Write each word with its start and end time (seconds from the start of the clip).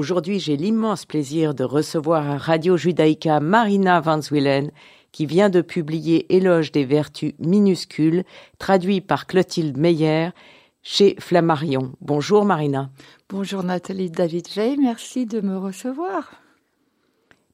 Aujourd'hui, 0.00 0.40
j'ai 0.40 0.56
l'immense 0.56 1.04
plaisir 1.04 1.52
de 1.54 1.62
recevoir 1.62 2.26
à 2.26 2.38
Radio 2.38 2.78
Judaïka 2.78 3.38
Marina 3.38 4.00
Van 4.00 4.22
Zwilen, 4.22 4.70
qui 5.12 5.26
vient 5.26 5.50
de 5.50 5.60
publier 5.60 6.34
Éloge 6.34 6.72
des 6.72 6.86
vertus 6.86 7.34
minuscules, 7.38 8.24
traduit 8.58 9.02
par 9.02 9.26
Clotilde 9.26 9.76
Meyer 9.76 10.30
chez 10.82 11.16
Flammarion. 11.18 11.92
Bonjour 12.00 12.46
Marina. 12.46 12.88
Bonjour 13.28 13.62
Nathalie 13.62 14.10
David 14.10 14.48
Veil, 14.48 14.78
merci 14.78 15.26
de 15.26 15.42
me 15.42 15.58
recevoir. 15.58 16.39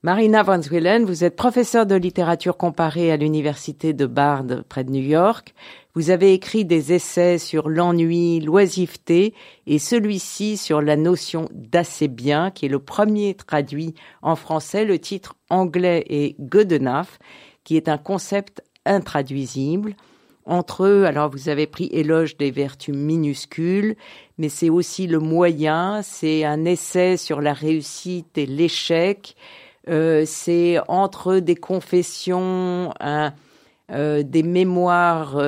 Marina 0.07 0.45
Van 0.45 0.61
vous 1.05 1.25
êtes 1.25 1.35
professeure 1.35 1.85
de 1.85 1.97
littérature 1.97 2.57
comparée 2.57 3.11
à 3.11 3.17
l'université 3.17 3.93
de 3.93 4.07
Bard 4.07 4.45
près 4.69 4.85
de 4.85 4.93
New 4.93 5.03
York. 5.03 5.53
Vous 5.97 6.11
avez 6.11 6.33
écrit 6.33 6.65
des 6.65 6.93
essais 6.93 7.39
sur 7.39 7.69
l'ennui, 7.69 8.39
l'oisiveté 8.39 9.35
et 9.67 9.81
celui-ci 9.81 10.59
sur 10.59 10.81
la 10.81 10.95
notion 10.95 11.49
d'assez 11.53 12.07
bien, 12.07 12.53
qui 12.53 12.67
est 12.67 12.69
le 12.69 12.79
premier 12.79 13.35
traduit 13.35 13.97
en 14.23 14.37
français. 14.37 14.85
Le 14.85 15.01
titre 15.01 15.35
anglais 15.51 16.05
est 16.09 16.41
good 16.41 16.73
enough, 16.73 17.19
qui 17.65 17.77
est 17.77 17.89
un 17.89 17.99
concept 17.99 18.63
intraduisible. 18.85 19.97
Entre 20.45 20.85
eux, 20.85 21.05
alors 21.07 21.31
vous 21.31 21.49
avez 21.49 21.67
pris 21.67 21.89
éloge 21.91 22.37
des 22.37 22.53
vertus 22.53 22.95
minuscules, 22.95 23.97
mais 24.39 24.51
c'est 24.51 24.71
aussi 24.71 25.09
le 25.09 25.19
moyen, 25.19 26.03
c'est 26.03 26.45
un 26.45 26.65
essai 26.65 27.17
sur 27.17 27.41
la 27.41 27.53
réussite 27.53 28.39
et 28.39 28.47
l'échec, 28.47 29.35
euh, 29.89 30.25
c'est 30.27 30.79
entre 30.89 31.39
des 31.39 31.55
confessions, 31.55 32.93
euh, 33.03 34.23
des 34.23 34.43
mémoires 34.43 35.39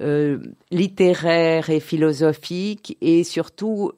euh, 0.00 0.38
littéraires 0.70 1.70
et 1.70 1.80
philosophiques, 1.80 2.98
et 3.00 3.24
surtout 3.24 3.92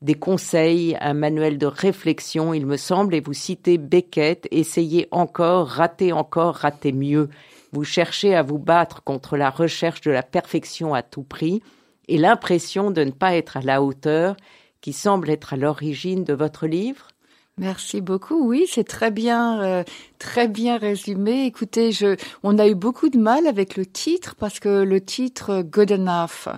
des 0.00 0.14
conseils, 0.14 0.96
un 1.00 1.14
manuel 1.14 1.58
de 1.58 1.66
réflexion, 1.66 2.54
il 2.54 2.66
me 2.66 2.76
semble, 2.76 3.14
et 3.14 3.20
vous 3.20 3.34
citez 3.34 3.78
Beckett, 3.78 4.48
essayez 4.50 5.06
encore, 5.12 5.68
ratez 5.68 6.12
encore, 6.12 6.56
ratez 6.56 6.92
mieux. 6.92 7.28
Vous 7.72 7.84
cherchez 7.84 8.34
à 8.34 8.42
vous 8.42 8.58
battre 8.58 9.04
contre 9.04 9.36
la 9.36 9.48
recherche 9.48 10.00
de 10.00 10.10
la 10.10 10.22
perfection 10.24 10.92
à 10.92 11.02
tout 11.02 11.22
prix 11.22 11.62
et 12.08 12.18
l'impression 12.18 12.90
de 12.90 13.04
ne 13.04 13.12
pas 13.12 13.36
être 13.36 13.56
à 13.56 13.62
la 13.62 13.80
hauteur 13.80 14.36
qui 14.80 14.92
semble 14.92 15.30
être 15.30 15.54
à 15.54 15.56
l'origine 15.56 16.24
de 16.24 16.34
votre 16.34 16.66
livre 16.66 17.11
Merci 17.58 18.00
beaucoup. 18.00 18.46
Oui, 18.48 18.66
c'est 18.68 18.84
très 18.84 19.10
bien, 19.10 19.62
euh, 19.62 19.84
très 20.18 20.48
bien 20.48 20.78
résumé. 20.78 21.44
Écoutez, 21.44 21.92
je, 21.92 22.16
on 22.42 22.58
a 22.58 22.66
eu 22.66 22.74
beaucoup 22.74 23.10
de 23.10 23.18
mal 23.18 23.46
avec 23.46 23.76
le 23.76 23.84
titre 23.84 24.34
parce 24.36 24.58
que 24.58 24.82
le 24.82 25.04
titre 25.04 25.62
Good 25.62 25.92
Enough 25.92 26.48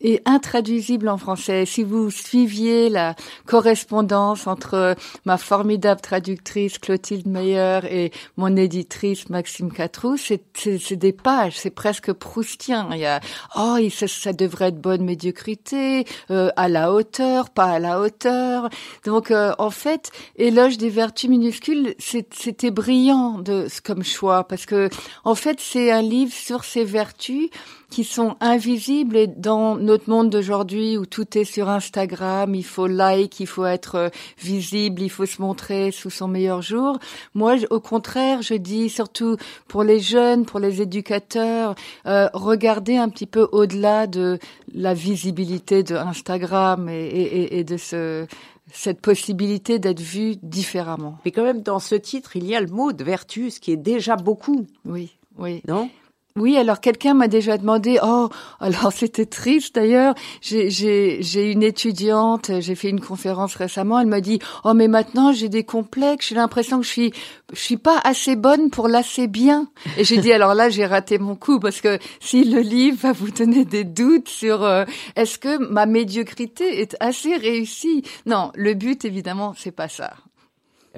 est 0.00 0.22
intraduisible 0.26 1.08
en 1.08 1.18
français. 1.18 1.66
Si 1.66 1.82
vous 1.82 2.10
suiviez 2.10 2.88
la 2.88 3.14
correspondance 3.46 4.46
entre 4.46 4.96
ma 5.24 5.38
formidable 5.38 6.00
traductrice 6.00 6.78
Clotilde 6.78 7.26
Meyer 7.26 7.80
et 7.90 8.12
mon 8.36 8.56
éditrice 8.56 9.28
Maxime 9.28 9.72
Catrou, 9.72 10.16
c'est 10.16 10.92
des 10.92 11.12
pages, 11.12 11.58
c'est 11.58 11.70
presque 11.70 12.12
proustien. 12.12 12.88
Il 12.92 12.98
y 12.98 13.06
a 13.06 13.20
oh, 13.56 13.76
ça, 13.90 14.08
ça 14.08 14.32
devrait 14.32 14.68
être 14.68 14.80
bonne 14.80 15.04
médiocrité, 15.04 16.04
euh, 16.30 16.50
à 16.56 16.68
la 16.68 16.92
hauteur, 16.92 17.50
pas 17.50 17.66
à 17.66 17.78
la 17.78 18.00
hauteur. 18.00 18.68
Donc 19.04 19.30
euh, 19.30 19.52
en 19.58 19.70
fait, 19.70 20.10
éloge 20.36 20.78
des 20.78 20.90
vertus 20.90 21.30
minuscules, 21.30 21.94
c'était 21.98 22.70
brillant 22.70 23.38
de 23.38 23.66
comme 23.84 24.02
choix 24.02 24.44
parce 24.44 24.66
que 24.66 24.88
en 25.24 25.34
fait 25.34 25.60
c'est 25.60 25.90
un 25.90 26.02
livre 26.02 26.32
sur 26.32 26.64
ces 26.64 26.84
vertus 26.84 27.50
qui 27.90 28.04
sont 28.04 28.36
invisibles 28.40 29.16
et 29.16 29.26
dans 29.26 29.76
notre 29.76 30.08
monde 30.08 30.30
d'aujourd'hui 30.30 30.96
où 30.96 31.06
tout 31.06 31.36
est 31.36 31.44
sur 31.44 31.68
Instagram, 31.68 32.54
il 32.54 32.64
faut 32.64 32.86
like, 32.86 33.40
il 33.40 33.46
faut 33.46 33.66
être 33.66 33.94
euh, 33.96 34.08
visible, 34.38 35.02
il 35.02 35.10
faut 35.10 35.26
se 35.26 35.42
montrer 35.42 35.90
sous 35.90 36.10
son 36.10 36.28
meilleur 36.28 36.62
jour. 36.62 36.98
Moi, 37.34 37.56
au 37.70 37.80
contraire, 37.80 38.42
je 38.42 38.54
dis 38.54 38.88
surtout 38.88 39.36
pour 39.68 39.82
les 39.82 40.00
jeunes, 40.00 40.46
pour 40.46 40.60
les 40.60 40.80
éducateurs, 40.80 41.74
euh, 42.06 42.28
regardez 42.32 42.96
un 42.96 43.08
petit 43.08 43.26
peu 43.26 43.48
au-delà 43.52 44.06
de 44.06 44.38
la 44.72 44.94
visibilité 44.94 45.82
de 45.82 45.96
Instagram 45.96 46.88
et, 46.88 47.06
et, 47.06 47.58
et 47.58 47.64
de 47.64 47.76
ce 47.76 48.26
cette 48.72 49.00
possibilité 49.00 49.80
d'être 49.80 50.00
vu 50.00 50.36
différemment. 50.42 51.18
Mais 51.24 51.32
quand 51.32 51.42
même, 51.42 51.62
dans 51.62 51.80
ce 51.80 51.96
titre, 51.96 52.36
il 52.36 52.46
y 52.46 52.54
a 52.54 52.60
le 52.60 52.68
mot 52.68 52.92
de 52.92 53.02
vertu, 53.02 53.50
ce 53.50 53.58
qui 53.58 53.72
est 53.72 53.76
déjà 53.76 54.14
beaucoup. 54.14 54.66
Oui, 54.84 55.10
oui. 55.38 55.60
Non? 55.66 55.90
Oui, 56.36 56.56
alors 56.56 56.80
quelqu'un 56.80 57.14
m'a 57.14 57.28
déjà 57.28 57.58
demandé, 57.58 57.98
oh, 58.02 58.28
alors 58.60 58.92
c'était 58.92 59.26
triste 59.26 59.74
d'ailleurs, 59.74 60.14
j'ai 60.40 61.52
une 61.52 61.62
étudiante, 61.62 62.50
j'ai 62.60 62.74
fait 62.74 62.88
une 62.88 63.00
conférence 63.00 63.56
récemment, 63.56 63.98
elle 63.98 64.06
m'a 64.06 64.20
dit, 64.20 64.38
oh 64.64 64.72
mais 64.72 64.86
maintenant 64.86 65.32
j'ai 65.32 65.48
des 65.48 65.64
complexes, 65.64 66.28
j'ai 66.28 66.36
l'impression 66.36 66.78
que 66.78 66.86
je 66.86 66.90
suis, 66.90 67.12
je 67.52 67.58
suis 67.58 67.76
pas 67.76 67.98
assez 68.04 68.36
bonne 68.36 68.70
pour 68.70 68.86
l'assez 68.86 69.26
bien. 69.26 69.68
Et 69.96 70.04
j'ai 70.04 70.18
dit, 70.18 70.32
alors 70.32 70.54
là 70.54 70.68
j'ai 70.68 70.86
raté 70.86 71.18
mon 71.18 71.34
coup, 71.34 71.58
parce 71.58 71.80
que 71.80 71.98
si 72.20 72.44
le 72.44 72.60
livre 72.60 72.98
va 73.02 73.12
vous 73.12 73.30
donner 73.30 73.64
des 73.64 73.84
doutes 73.84 74.28
sur 74.28 74.62
euh, 74.62 74.84
est-ce 75.16 75.38
que 75.38 75.58
ma 75.58 75.86
médiocrité 75.86 76.80
est 76.80 76.96
assez 77.00 77.34
réussie, 77.36 78.04
non, 78.26 78.52
le 78.54 78.74
but 78.74 79.04
évidemment 79.04 79.54
c'est 79.56 79.72
pas 79.72 79.88
ça. 79.88 80.14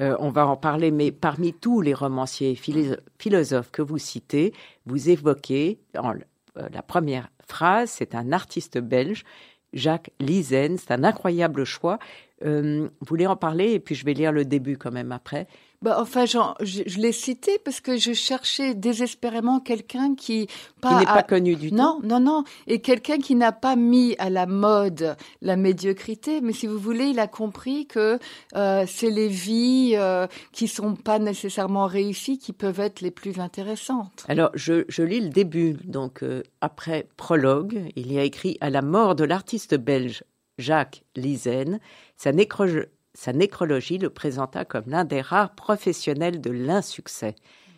Euh, 0.00 0.16
on 0.18 0.30
va 0.30 0.46
en 0.46 0.56
parler, 0.56 0.90
mais 0.90 1.12
parmi 1.12 1.52
tous 1.52 1.80
les 1.80 1.94
romanciers 1.94 2.52
et 2.52 2.98
philosophes 3.18 3.70
que 3.70 3.82
vous 3.82 3.98
citez, 3.98 4.54
vous 4.86 5.10
évoquez, 5.10 5.80
euh, 5.96 6.68
la 6.72 6.82
première 6.82 7.28
phrase, 7.46 7.90
c'est 7.90 8.14
un 8.14 8.32
artiste 8.32 8.78
belge, 8.78 9.24
Jacques 9.72 10.10
Lizen, 10.20 10.78
c'est 10.78 10.92
un 10.92 11.04
incroyable 11.04 11.64
choix. 11.64 11.98
Euh, 12.44 12.88
vous 13.00 13.06
voulez 13.06 13.26
en 13.26 13.36
parler 13.36 13.72
et 13.72 13.80
puis 13.80 13.94
je 13.94 14.04
vais 14.04 14.14
lire 14.14 14.32
le 14.32 14.44
début 14.44 14.76
quand 14.76 14.90
même 14.90 15.12
après. 15.12 15.46
Bah, 15.82 15.96
enfin, 16.00 16.26
je, 16.26 16.38
je 16.60 16.98
l'ai 16.98 17.12
cité 17.12 17.58
parce 17.64 17.80
que 17.80 17.96
je 17.96 18.12
cherchais 18.12 18.74
désespérément 18.74 19.58
quelqu'un 19.58 20.14
qui 20.14 20.46
pas 20.80 20.98
n'est 20.98 21.04
pas 21.04 21.24
connu 21.24 21.56
du 21.56 21.70
tout. 21.70 21.76
Non, 21.76 21.98
non, 22.04 22.20
non, 22.20 22.44
et 22.68 22.80
quelqu'un 22.80 23.18
qui 23.18 23.34
n'a 23.34 23.50
pas 23.50 23.74
mis 23.74 24.14
à 24.18 24.30
la 24.30 24.46
mode 24.46 25.16
la 25.40 25.56
médiocrité, 25.56 26.40
mais 26.40 26.52
si 26.52 26.66
vous 26.68 26.78
voulez, 26.78 27.06
il 27.06 27.18
a 27.18 27.26
compris 27.26 27.86
que 27.86 28.18
euh, 28.54 28.84
c'est 28.86 29.10
les 29.10 29.28
vies 29.28 29.94
euh, 29.96 30.26
qui 30.52 30.68
sont 30.68 30.94
pas 30.94 31.18
nécessairement 31.18 31.86
réussies 31.86 32.38
qui 32.38 32.52
peuvent 32.52 32.80
être 32.80 33.00
les 33.00 33.10
plus 33.10 33.40
intéressantes. 33.40 34.24
Alors, 34.28 34.50
je, 34.54 34.84
je 34.88 35.02
lis 35.02 35.20
le 35.20 35.30
début, 35.30 35.76
donc 35.84 36.22
euh, 36.22 36.42
après 36.60 37.08
prologue, 37.16 37.90
il 37.96 38.12
y 38.12 38.18
a 38.18 38.22
écrit 38.22 38.56
à 38.60 38.70
la 38.70 38.82
mort 38.82 39.16
de 39.16 39.24
l'artiste 39.24 39.74
belge 39.74 40.22
Jacques 40.58 41.02
Lizen, 41.16 41.80
sa 42.16 42.32
nécrologie 42.32 42.86
sa 43.14 43.32
nécrologie 43.32 43.98
le 43.98 44.10
présenta 44.10 44.64
comme 44.64 44.84
l'un 44.86 45.04
des 45.04 45.20
rares 45.20 45.54
professionnels 45.54 46.40
de 46.40 46.50
l'insuccès. 46.50 47.34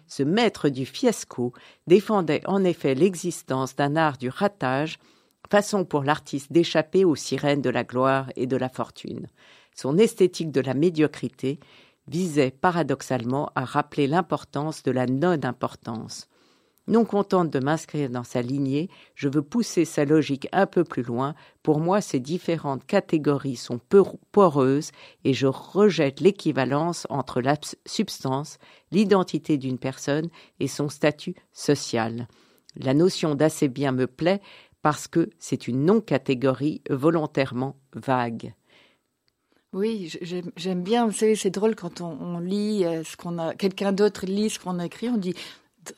Ce 0.06 0.22
maître 0.22 0.68
du 0.68 0.86
fiasco 0.86 1.52
défendait 1.86 2.42
en 2.46 2.62
effet 2.64 2.94
l'existence 2.94 3.74
d'un 3.74 3.96
art 3.96 4.18
du 4.18 4.28
ratage, 4.28 4.98
façon 5.50 5.84
pour 5.84 6.04
l'artiste 6.04 6.52
d'échapper 6.52 7.04
aux 7.04 7.16
sirènes 7.16 7.62
de 7.62 7.70
la 7.70 7.84
gloire 7.84 8.30
et 8.36 8.46
de 8.46 8.56
la 8.56 8.68
fortune. 8.68 9.28
Son 9.74 9.98
esthétique 9.98 10.52
de 10.52 10.60
la 10.60 10.74
médiocrité 10.74 11.58
visait 12.06 12.50
paradoxalement 12.50 13.50
à 13.54 13.64
rappeler 13.64 14.06
l'importance 14.06 14.82
de 14.82 14.90
la 14.90 15.06
non-importance. 15.06 16.28
Non 16.86 17.06
contente 17.06 17.50
de 17.50 17.60
m'inscrire 17.60 18.10
dans 18.10 18.24
sa 18.24 18.42
lignée, 18.42 18.90
je 19.14 19.28
veux 19.28 19.42
pousser 19.42 19.86
sa 19.86 20.04
logique 20.04 20.48
un 20.52 20.66
peu 20.66 20.84
plus 20.84 21.02
loin. 21.02 21.34
Pour 21.62 21.80
moi, 21.80 22.02
ces 22.02 22.20
différentes 22.20 22.84
catégories 22.84 23.56
sont 23.56 23.80
poreuses 24.32 24.90
et 25.24 25.32
je 25.32 25.46
rejette 25.46 26.20
l'équivalence 26.20 27.06
entre 27.08 27.40
la 27.40 27.56
substance, 27.86 28.58
l'identité 28.90 29.56
d'une 29.56 29.78
personne 29.78 30.28
et 30.60 30.68
son 30.68 30.90
statut 30.90 31.34
social. 31.52 32.28
La 32.76 32.92
notion 32.92 33.34
d'assez 33.34 33.68
bien 33.68 33.92
me 33.92 34.06
plaît 34.06 34.42
parce 34.82 35.08
que 35.08 35.30
c'est 35.38 35.66
une 35.68 35.86
non-catégorie 35.86 36.82
volontairement 36.90 37.76
vague. 37.94 38.52
Oui, 39.72 40.12
j'aime 40.56 40.82
bien. 40.82 41.06
Vous 41.06 41.12
savez, 41.12 41.34
c'est 41.34 41.50
drôle 41.50 41.74
quand 41.74 42.00
on, 42.00 42.38
lit 42.38 42.84
euh, 42.84 43.02
ce 43.02 43.16
qu'on 43.16 43.38
a, 43.38 43.54
quelqu'un 43.54 43.92
d'autre 43.92 44.24
lit 44.24 44.50
ce 44.50 44.60
qu'on 44.60 44.78
a 44.78 44.86
écrit, 44.86 45.08
on 45.08 45.16
dit 45.16 45.34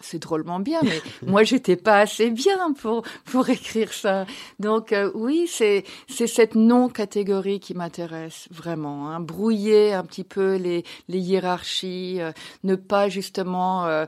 c'est 0.00 0.18
drôlement 0.18 0.60
bien, 0.60 0.80
mais 0.82 1.00
moi 1.26 1.42
j'étais 1.42 1.76
pas 1.76 2.00
assez 2.00 2.30
bien 2.30 2.72
pour 2.72 3.02
pour 3.24 3.48
écrire 3.48 3.92
ça. 3.92 4.26
Donc 4.58 4.92
euh, 4.92 5.10
oui, 5.14 5.46
c'est 5.48 5.84
c'est 6.08 6.26
cette 6.26 6.54
non 6.54 6.88
catégorie 6.88 7.60
qui 7.60 7.74
m'intéresse 7.74 8.48
vraiment. 8.50 9.10
Hein. 9.10 9.20
Brouiller 9.20 9.92
un 9.92 10.04
petit 10.04 10.24
peu 10.24 10.56
les 10.56 10.84
les 11.08 11.18
hiérarchies, 11.18 12.20
euh, 12.20 12.32
ne 12.64 12.74
pas 12.76 13.08
justement 13.08 13.86
euh, 13.86 14.06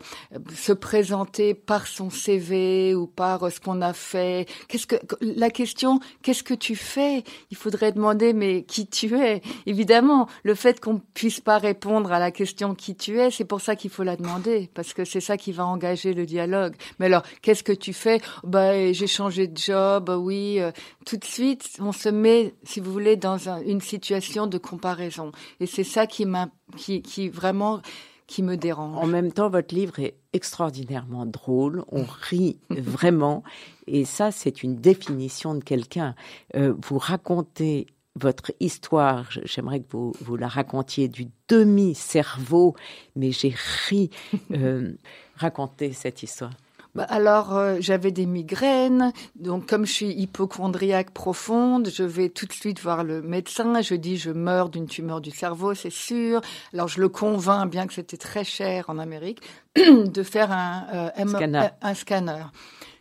se 0.54 0.72
présenter 0.72 1.54
par 1.54 1.86
son 1.86 2.10
CV 2.10 2.94
ou 2.94 3.06
par 3.06 3.50
ce 3.50 3.60
qu'on 3.60 3.80
a 3.82 3.92
fait. 3.92 4.46
Qu'est-ce 4.68 4.86
que 4.86 4.96
la 5.20 5.50
question 5.50 6.00
Qu'est-ce 6.22 6.42
que 6.42 6.54
tu 6.54 6.76
fais? 6.76 7.24
Il 7.50 7.56
faudrait 7.56 7.92
demander 7.92 8.32
mais 8.32 8.62
qui 8.62 8.86
tu 8.86 9.16
es? 9.16 9.42
Évidemment, 9.66 10.28
le 10.42 10.54
fait 10.54 10.80
qu'on 10.80 11.00
puisse 11.14 11.40
pas 11.40 11.58
répondre 11.58 12.12
à 12.12 12.18
la 12.18 12.30
question 12.30 12.74
qui 12.74 12.96
tu 12.96 13.20
es, 13.20 13.30
c'est 13.30 13.44
pour 13.44 13.60
ça 13.60 13.76
qu'il 13.76 13.90
faut 13.90 14.02
la 14.02 14.16
demander 14.16 14.70
parce 14.74 14.92
que 14.92 15.04
c'est 15.04 15.20
ça 15.20 15.36
qui 15.36 15.52
va 15.52 15.66
engager 15.68 16.14
le 16.14 16.26
dialogue. 16.26 16.74
Mais 16.98 17.06
alors, 17.06 17.22
qu'est-ce 17.42 17.62
que 17.62 17.72
tu 17.72 17.92
fais? 17.92 18.20
Bah, 18.44 18.92
j'ai 18.92 19.06
changé 19.06 19.46
de 19.46 19.56
job, 19.56 20.10
oui. 20.18 20.60
Euh, 20.60 20.70
tout 21.06 21.16
de 21.16 21.24
suite, 21.24 21.68
on 21.80 21.92
se 21.92 22.08
met, 22.08 22.54
si 22.64 22.80
vous 22.80 22.92
voulez, 22.92 23.16
dans 23.16 23.48
une 23.60 23.80
situation 23.80 24.46
de 24.46 24.58
comparaison. 24.58 25.32
Et 25.60 25.66
c'est 25.66 25.84
ça 25.84 26.06
qui 26.06 26.26
m'a, 26.26 26.48
qui, 26.76 27.02
qui 27.02 27.28
vraiment 27.28 27.80
qui 28.28 28.42
me 28.42 28.56
dérange. 28.56 29.02
En 29.02 29.06
même 29.06 29.32
temps, 29.32 29.48
votre 29.48 29.74
livre 29.74 29.98
est 29.98 30.14
extraordinairement 30.34 31.26
drôle, 31.26 31.82
on 31.90 32.04
rit 32.04 32.60
vraiment, 32.70 33.42
et 33.88 34.04
ça, 34.04 34.30
c'est 34.30 34.62
une 34.62 34.76
définition 34.76 35.54
de 35.54 35.64
quelqu'un. 35.64 36.14
Euh, 36.54 36.74
vous 36.86 36.98
racontez 36.98 37.86
votre 38.14 38.52
histoire, 38.60 39.28
j'aimerais 39.44 39.80
que 39.80 39.86
vous, 39.90 40.12
vous 40.20 40.36
la 40.36 40.48
racontiez 40.48 41.08
du 41.08 41.28
demi-cerveau, 41.48 42.76
mais 43.16 43.32
j'ai 43.32 43.54
ri. 43.88 44.10
Euh, 44.52 44.92
raconter 45.38 45.92
cette 45.92 46.22
histoire. 46.22 46.50
Bah 46.94 47.06
alors, 47.10 47.54
euh, 47.54 47.76
j'avais 47.80 48.10
des 48.10 48.26
migraines, 48.26 49.12
donc 49.36 49.66
comme 49.66 49.86
je 49.86 49.92
suis 49.92 50.10
hypochondriaque 50.10 51.10
profonde, 51.10 51.90
je 51.94 52.02
vais 52.02 52.30
tout 52.30 52.46
de 52.46 52.52
suite 52.52 52.80
voir 52.80 53.04
le 53.04 53.20
médecin. 53.20 53.82
Je 53.82 53.94
dis, 53.94 54.16
je 54.16 54.30
meurs 54.30 54.68
d'une 54.70 54.86
tumeur 54.86 55.20
du 55.20 55.30
cerveau, 55.30 55.74
c'est 55.74 55.92
sûr. 55.92 56.40
Alors, 56.72 56.88
je 56.88 57.00
le 57.00 57.08
convainc, 57.08 57.70
bien 57.70 57.86
que 57.86 57.92
c'était 57.92 58.16
très 58.16 58.42
cher 58.42 58.86
en 58.88 58.98
Amérique, 58.98 59.42
de 59.76 60.22
faire 60.22 60.50
un, 60.50 60.86
euh, 60.92 61.68
un 61.82 61.94
scanner. 61.94 62.46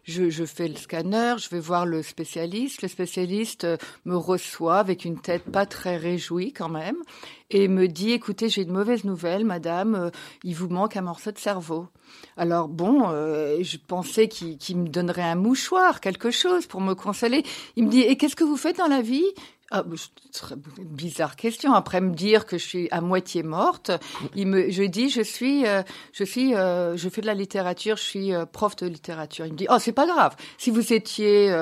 Je, 0.07 0.29
je, 0.29 0.45
fais 0.45 0.69
le 0.69 0.75
scanner, 0.75 1.35
je 1.37 1.49
vais 1.49 1.59
voir 1.59 1.85
le 1.85 2.01
spécialiste. 2.01 2.81
Le 2.81 2.87
spécialiste 2.87 3.65
euh, 3.65 3.75
me 4.05 4.15
reçoit 4.15 4.77
avec 4.77 5.03
une 5.03 5.19
tête 5.19 5.43
pas 5.43 5.65
très 5.65 5.97
réjouie 5.97 6.53
quand 6.53 6.69
même 6.69 6.95
et 7.49 7.67
me 7.67 7.87
dit 7.87 8.11
écoutez 8.11 8.49
j'ai 8.49 8.61
une 8.61 8.71
mauvaise 8.71 9.03
nouvelle 9.03 9.45
madame, 9.45 9.95
euh, 9.95 10.09
il 10.43 10.55
vous 10.55 10.69
manque 10.69 10.95
un 10.95 11.01
morceau 11.01 11.31
de 11.31 11.37
cerveau. 11.37 11.87
Alors 12.37 12.69
bon, 12.69 13.09
euh, 13.09 13.57
je 13.61 13.77
pensais 13.77 14.29
qu'il 14.29 14.77
me 14.77 14.87
donnerait 14.87 15.23
un 15.23 15.35
mouchoir, 15.35 15.99
quelque 15.99 16.31
chose 16.31 16.67
pour 16.67 16.79
me 16.79 16.93
consoler. 16.93 17.43
Il 17.75 17.85
me 17.85 17.89
dit 17.89 18.01
et 18.01 18.15
qu'est-ce 18.15 18.35
que 18.35 18.45
vous 18.45 18.57
faites 18.57 18.77
dans 18.77 18.87
la 18.87 19.01
vie? 19.01 19.25
Ah, 19.69 19.83
bizarre 20.79 21.35
question. 21.35 21.73
Après 21.73 21.99
me 21.99 22.13
dire 22.13 22.45
que 22.45 22.57
je 22.57 22.65
suis 22.65 22.87
à 22.91 23.01
moitié 23.01 23.43
morte, 23.43 23.91
il 24.33 24.47
me, 24.47 24.69
je 24.69 24.83
dis, 24.83 25.09
je 25.09 25.21
suis, 25.21 25.67
euh, 25.67 25.83
je 26.13 26.23
suis, 26.23 26.55
euh, 26.55 26.95
je 26.95 27.09
fais 27.09 27.19
de 27.19 27.25
la 27.25 27.33
littérature, 27.33 27.97
je 27.97 28.03
suis 28.03 28.33
euh, 28.33 28.45
prof 28.45 28.77
de 28.77 28.87
littérature. 28.87 29.45
Il 29.45 29.51
me 29.51 29.57
dit, 29.57 29.67
oh, 29.69 29.75
c'est 29.77 29.91
pas 29.91 30.07
grave. 30.07 30.37
Si 30.57 30.71
vous 30.71 30.93
étiez 30.93 31.53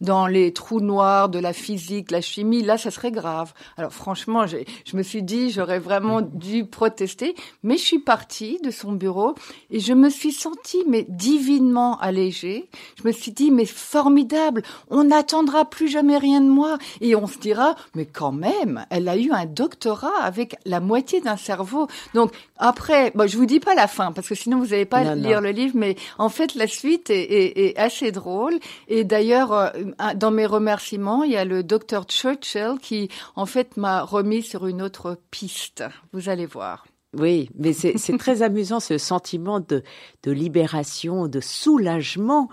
dans 0.00 0.26
les 0.26 0.52
trous 0.52 0.80
noirs 0.80 1.28
de 1.28 1.38
la 1.38 1.52
physique, 1.52 2.10
la 2.10 2.20
chimie, 2.20 2.62
là, 2.62 2.78
ça 2.78 2.90
serait 2.90 3.12
grave. 3.12 3.52
Alors 3.76 3.92
franchement, 3.92 4.44
je 4.46 4.96
me 4.96 5.02
suis 5.02 5.22
dit, 5.22 5.50
j'aurais 5.50 5.78
vraiment 5.78 6.20
dû 6.20 6.64
protester, 6.64 7.36
mais 7.62 7.76
je 7.76 7.84
suis 7.84 7.98
partie 8.00 8.58
de 8.64 8.72
son 8.72 8.92
bureau 8.92 9.34
et 9.70 9.78
je 9.78 9.92
me 9.92 10.10
suis 10.10 10.32
sentie, 10.32 10.82
mais 10.88 11.06
divinement 11.08 11.96
allégée. 12.00 12.68
Je 13.00 13.06
me 13.06 13.12
suis 13.12 13.30
dit, 13.30 13.52
mais 13.52 13.66
formidable, 13.66 14.62
on 14.90 15.04
n'attendra 15.04 15.64
plus 15.64 15.88
jamais 15.88 16.18
rien 16.18 16.40
de 16.40 16.48
moi 16.48 16.78
et 17.00 17.14
on 17.14 17.26
se 17.26 17.38
dit 17.38 17.51
mais 17.94 18.06
quand 18.06 18.32
même, 18.32 18.86
elle 18.90 19.08
a 19.08 19.16
eu 19.16 19.30
un 19.32 19.46
doctorat 19.46 20.22
avec 20.22 20.56
la 20.64 20.80
moitié 20.80 21.20
d'un 21.20 21.36
cerveau. 21.36 21.86
Donc 22.14 22.32
après, 22.56 23.12
bon, 23.14 23.28
je 23.28 23.36
vous 23.36 23.46
dis 23.46 23.60
pas 23.60 23.74
la 23.74 23.86
fin 23.86 24.12
parce 24.12 24.28
que 24.28 24.34
sinon 24.34 24.58
vous 24.58 24.68
n'allez 24.68 24.84
pas 24.84 25.14
lire 25.14 25.40
le 25.40 25.50
livre, 25.50 25.74
mais 25.76 25.96
en 26.18 26.28
fait 26.28 26.54
la 26.54 26.66
suite 26.66 27.10
est, 27.10 27.74
assez 27.76 28.12
drôle. 28.12 28.58
Et 28.88 29.04
d'ailleurs, 29.04 29.52
euh, 29.52 29.70
dans 30.14 30.30
mes 30.30 30.46
remerciements, 30.46 31.24
il 31.24 31.32
y 31.32 31.36
a 31.36 31.44
le 31.44 31.62
docteur 31.62 32.04
Churchill 32.04 32.76
qui 32.80 33.08
en 33.36 33.46
fait 33.46 33.76
m'a 33.76 34.02
remis 34.02 34.42
sur 34.42 34.66
une 34.66 34.82
autre 34.82 35.18
piste. 35.30 35.84
Vous 36.12 36.28
allez 36.28 36.46
voir. 36.46 36.84
Oui, 37.18 37.50
mais 37.58 37.72
c'est 37.74 38.18
très 38.18 38.42
amusant 38.42 38.80
ce 38.80 38.96
sentiment 38.96 39.60
de, 39.60 39.82
de 40.22 40.30
libération, 40.32 41.28
de 41.28 41.40
soulagement 41.40 42.48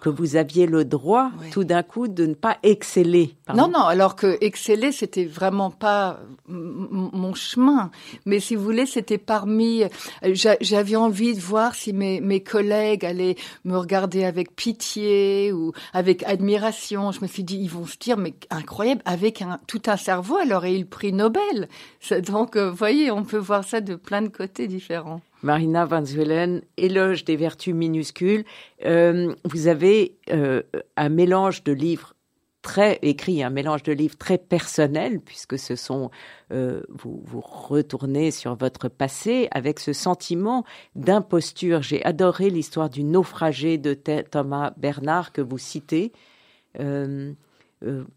que 0.00 0.08
vous 0.08 0.36
aviez 0.36 0.66
le 0.66 0.84
droit 0.84 1.30
tout 1.52 1.64
d'un 1.64 1.82
coup 1.82 2.08
de 2.08 2.24
ne 2.26 2.34
pas 2.34 2.56
exceller. 2.62 3.34
Non, 3.54 3.68
non, 3.68 3.80
alors 3.80 4.16
que 4.16 4.38
exceller, 4.40 4.92
c'était 4.92 5.24
vraiment 5.24 5.70
pas 5.70 6.20
mon 6.46 7.34
chemin. 7.34 7.90
Mais 8.24 8.40
si 8.40 8.54
vous 8.54 8.64
voulez, 8.64 8.86
c'était 8.86 9.18
parmi. 9.18 9.82
Euh, 9.82 9.88
j'avais 10.60 10.96
envie 10.96 11.34
de 11.34 11.40
voir 11.40 11.74
si 11.74 11.92
mes, 11.92 12.20
mes 12.20 12.42
collègues 12.42 13.04
allaient 13.04 13.36
me 13.64 13.76
regarder 13.76 14.24
avec 14.24 14.54
pitié 14.54 15.52
ou 15.52 15.72
avec 15.92 16.22
admiration. 16.22 17.12
Je 17.12 17.20
me 17.20 17.26
suis 17.26 17.44
dit, 17.44 17.58
ils 17.58 17.70
vont 17.70 17.86
se 17.86 17.98
dire, 17.98 18.16
mais 18.16 18.34
incroyable, 18.50 19.02
avec 19.04 19.42
un, 19.42 19.58
tout 19.66 19.82
un 19.86 19.96
cerveau, 19.96 20.38
aurait 20.50 20.76
eu 20.76 20.80
le 20.80 20.86
prix 20.86 21.12
Nobel. 21.12 21.68
Donc, 22.26 22.56
vous 22.56 22.62
euh, 22.62 22.70
voyez, 22.70 23.10
on 23.10 23.24
peut 23.24 23.38
voir 23.38 23.64
ça 23.64 23.80
plein 23.96 24.22
de 24.22 24.28
côtés 24.28 24.66
différents. 24.66 25.20
Marina 25.42 25.84
Van 25.84 26.04
Zwellen, 26.04 26.62
éloge 26.76 27.24
des 27.24 27.36
vertus 27.36 27.74
minuscules. 27.74 28.44
Euh, 28.84 29.34
vous 29.44 29.68
avez 29.68 30.16
euh, 30.30 30.62
un 30.96 31.08
mélange 31.08 31.62
de 31.64 31.72
livres 31.72 32.14
très 32.60 32.98
écrit, 33.02 33.42
un 33.42 33.50
mélange 33.50 33.84
de 33.84 33.92
livres 33.92 34.16
très 34.16 34.36
personnels, 34.36 35.20
puisque 35.20 35.58
ce 35.58 35.76
sont 35.76 36.10
euh, 36.52 36.82
vous 36.88 37.22
vous 37.24 37.40
retournez 37.40 38.30
sur 38.30 38.56
votre 38.56 38.88
passé 38.88 39.48
avec 39.52 39.78
ce 39.78 39.92
sentiment 39.92 40.64
d'imposture. 40.96 41.82
J'ai 41.82 42.04
adoré 42.04 42.50
l'histoire 42.50 42.90
du 42.90 43.04
naufragé 43.04 43.78
de 43.78 43.94
Thomas 43.94 44.72
Bernard 44.76 45.32
que 45.32 45.40
vous 45.40 45.58
citez, 45.58 46.12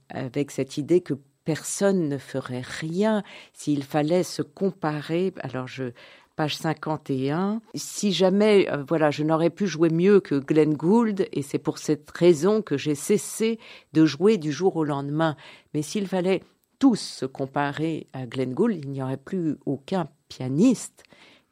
avec 0.09 0.51
cette 0.51 0.77
idée 0.77 1.01
que 1.01 1.13
personne 1.43 2.09
ne 2.09 2.17
ferait 2.17 2.63
rien 2.63 3.23
s'il 3.53 3.83
fallait 3.83 4.23
se 4.23 4.41
comparer. 4.41 5.33
Alors 5.41 5.67
je 5.67 5.91
page 6.35 6.55
51. 6.55 7.61
Si 7.75 8.13
jamais, 8.13 8.69
euh, 8.71 8.83
voilà, 8.87 9.11
je 9.11 9.23
n'aurais 9.23 9.49
pu 9.49 9.67
jouer 9.67 9.89
mieux 9.89 10.19
que 10.19 10.35
Glenn 10.35 10.73
Gould, 10.73 11.27
et 11.31 11.41
c'est 11.41 11.59
pour 11.59 11.77
cette 11.77 12.09
raison 12.11 12.61
que 12.61 12.77
j'ai 12.77 12.95
cessé 12.95 13.59
de 13.93 14.05
jouer 14.05 14.37
du 14.37 14.51
jour 14.51 14.75
au 14.75 14.83
lendemain. 14.83 15.35
Mais 15.73 15.81
s'il 15.81 16.07
fallait 16.07 16.41
tous 16.79 16.99
se 16.99 17.25
comparer 17.25 18.07
à 18.13 18.25
Glenn 18.25 18.53
Gould, 18.53 18.75
il 18.75 18.89
n'y 18.89 19.03
aurait 19.03 19.17
plus 19.17 19.57
aucun 19.65 20.09
pianiste. 20.29 21.03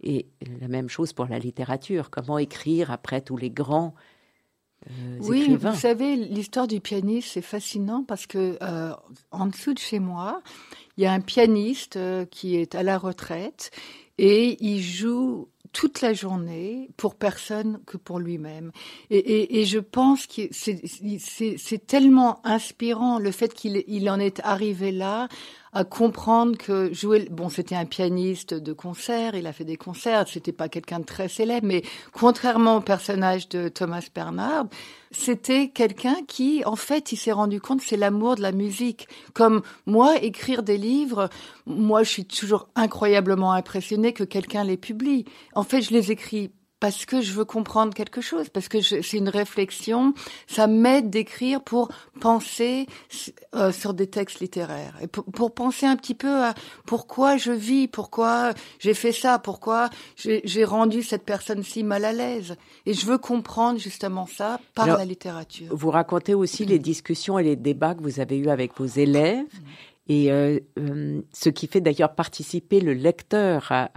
Et 0.01 0.27
la 0.61 0.69
même 0.69 0.89
chose 0.89 1.13
pour 1.13 1.25
la 1.25 1.39
littérature. 1.39 2.09
Comment 2.09 2.37
écrire 2.37 2.89
après 2.89 3.21
tous 3.21 3.37
les 3.37 3.49
grands 3.49 3.93
euh, 4.87 5.17
oui, 5.21 5.55
vous 5.55 5.75
savez, 5.75 6.15
l'histoire 6.15 6.67
du 6.67 6.79
pianiste, 6.79 7.31
c'est 7.33 7.41
fascinant 7.41 8.03
parce 8.03 8.25
que 8.25 8.57
euh, 8.61 8.93
en 9.31 9.47
dessous 9.47 9.73
de 9.73 9.79
chez 9.79 9.99
moi, 9.99 10.41
il 10.97 11.03
y 11.03 11.07
a 11.07 11.11
un 11.11 11.21
pianiste 11.21 11.99
qui 12.31 12.55
est 12.55 12.75
à 12.75 12.83
la 12.83 12.97
retraite 12.97 13.71
et 14.17 14.57
il 14.63 14.81
joue 14.81 15.47
toute 15.71 16.01
la 16.01 16.13
journée 16.13 16.89
pour 16.97 17.15
personne 17.15 17.79
que 17.85 17.97
pour 17.97 18.19
lui-même. 18.19 18.71
Et, 19.09 19.17
et, 19.17 19.59
et, 19.59 19.65
je 19.65 19.79
pense 19.79 20.25
que 20.25 20.41
c'est 20.51 21.87
tellement 21.87 22.41
inspirant 22.43 23.19
le 23.19 23.31
fait 23.31 23.53
qu'il 23.53 23.83
il 23.87 24.09
en 24.09 24.19
est 24.19 24.39
arrivé 24.43 24.91
là 24.91 25.27
à 25.73 25.83
comprendre 25.83 26.57
que 26.57 26.93
jouer 26.93 27.27
bon 27.31 27.49
c'était 27.49 27.75
un 27.75 27.85
pianiste 27.85 28.53
de 28.53 28.73
concert 28.73 29.35
il 29.35 29.47
a 29.47 29.53
fait 29.53 29.65
des 29.65 29.77
concerts 29.77 30.27
c'était 30.27 30.51
pas 30.51 30.69
quelqu'un 30.69 30.99
de 30.99 31.05
très 31.05 31.27
célèbre 31.27 31.67
mais 31.67 31.83
contrairement 32.11 32.77
au 32.77 32.81
personnage 32.81 33.49
de 33.49 33.69
Thomas 33.69 34.07
Bernard 34.13 34.65
c'était 35.11 35.69
quelqu'un 35.69 36.17
qui 36.27 36.63
en 36.65 36.75
fait 36.75 37.11
il 37.11 37.17
s'est 37.17 37.31
rendu 37.31 37.59
compte 37.59 37.81
c'est 37.81 37.97
l'amour 37.97 38.35
de 38.35 38.41
la 38.41 38.51
musique. 38.51 39.07
Comme 39.33 39.61
moi 39.85 40.17
écrire 40.21 40.61
des 40.61 40.77
livres 40.77 41.29
moi 41.65 42.03
je 42.03 42.09
suis 42.09 42.25
toujours 42.25 42.67
incroyablement 42.75 43.53
impressionnée 43.53 44.13
que 44.13 44.23
quelqu'un 44.23 44.63
les 44.63 44.77
publie. 44.77 45.25
En 45.55 45.63
fait 45.63 45.81
je 45.81 45.91
les 45.91 46.11
écris 46.11 46.51
parce 46.79 47.05
que 47.05 47.21
je 47.21 47.33
veux 47.33 47.45
comprendre 47.45 47.93
quelque 47.93 48.21
chose, 48.21 48.49
parce 48.49 48.67
que 48.67 48.81
c'est 48.81 49.17
une 49.17 49.29
réflexion, 49.29 50.13
ça 50.47 50.67
m'aide 50.67 51.09
d'écrire 51.09 51.61
pour 51.61 51.89
penser 52.19 52.87
euh, 53.55 53.71
sur 53.71 53.93
des 53.93 54.07
textes 54.07 54.39
littéraires 54.39 54.95
et 55.01 55.07
pour, 55.07 55.25
pour, 55.25 55.53
penser 55.53 55.85
un 55.85 55.95
petit 55.95 56.13
peu 56.13 56.43
à 56.43 56.53
pourquoi 56.85 57.37
je 57.37 57.51
vis, 57.51 57.87
pourquoi 57.87 58.53
j'ai 58.79 58.93
fait 58.93 59.11
ça, 59.11 59.39
pourquoi 59.39 59.89
j'ai 60.15 60.63
rendu 60.63 61.03
cette 61.03 61.25
personne 61.25 61.63
si 61.63 61.83
mal 61.83 62.05
à 62.05 62.13
l'aise. 62.13 62.55
Et 62.85 62.93
je 62.93 63.05
veux 63.05 63.17
comprendre 63.17 63.79
justement 63.79 64.27
ça 64.27 64.59
par 64.73 64.87
la 64.87 65.05
littérature. 65.05 65.67
Vous 65.71 65.91
racontez 65.91 66.33
aussi 66.33 66.65
les 66.65 66.79
discussions 66.79 67.39
et 67.39 67.43
les 67.43 67.55
débats 67.55 67.95
que 67.95 68.01
vous 68.01 68.19
avez 68.19 68.37
eus 68.37 68.49
avec 68.49 68.77
vos 68.77 68.85
élèves. 68.85 69.45
Et 70.09 70.31
euh, 70.31 70.59
euh, 70.79 71.21
ce 71.31 71.49
qui 71.49 71.67
fait 71.67 71.81
d'ailleurs 71.81 72.15
participer 72.15 72.81
le 72.81 72.93
lecteur 72.93 73.71
à, 73.71 73.89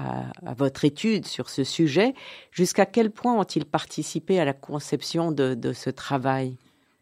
votre 0.55 0.85
étude 0.85 1.27
sur 1.27 1.49
ce 1.49 1.65
sujet, 1.65 2.15
jusqu'à 2.51 2.85
quel 2.85 3.11
point 3.11 3.35
ont-ils 3.35 3.65
participé 3.65 4.39
à 4.39 4.45
la 4.45 4.53
conception 4.53 5.33
de, 5.33 5.73
ce 5.73 5.89
travail? 5.89 6.57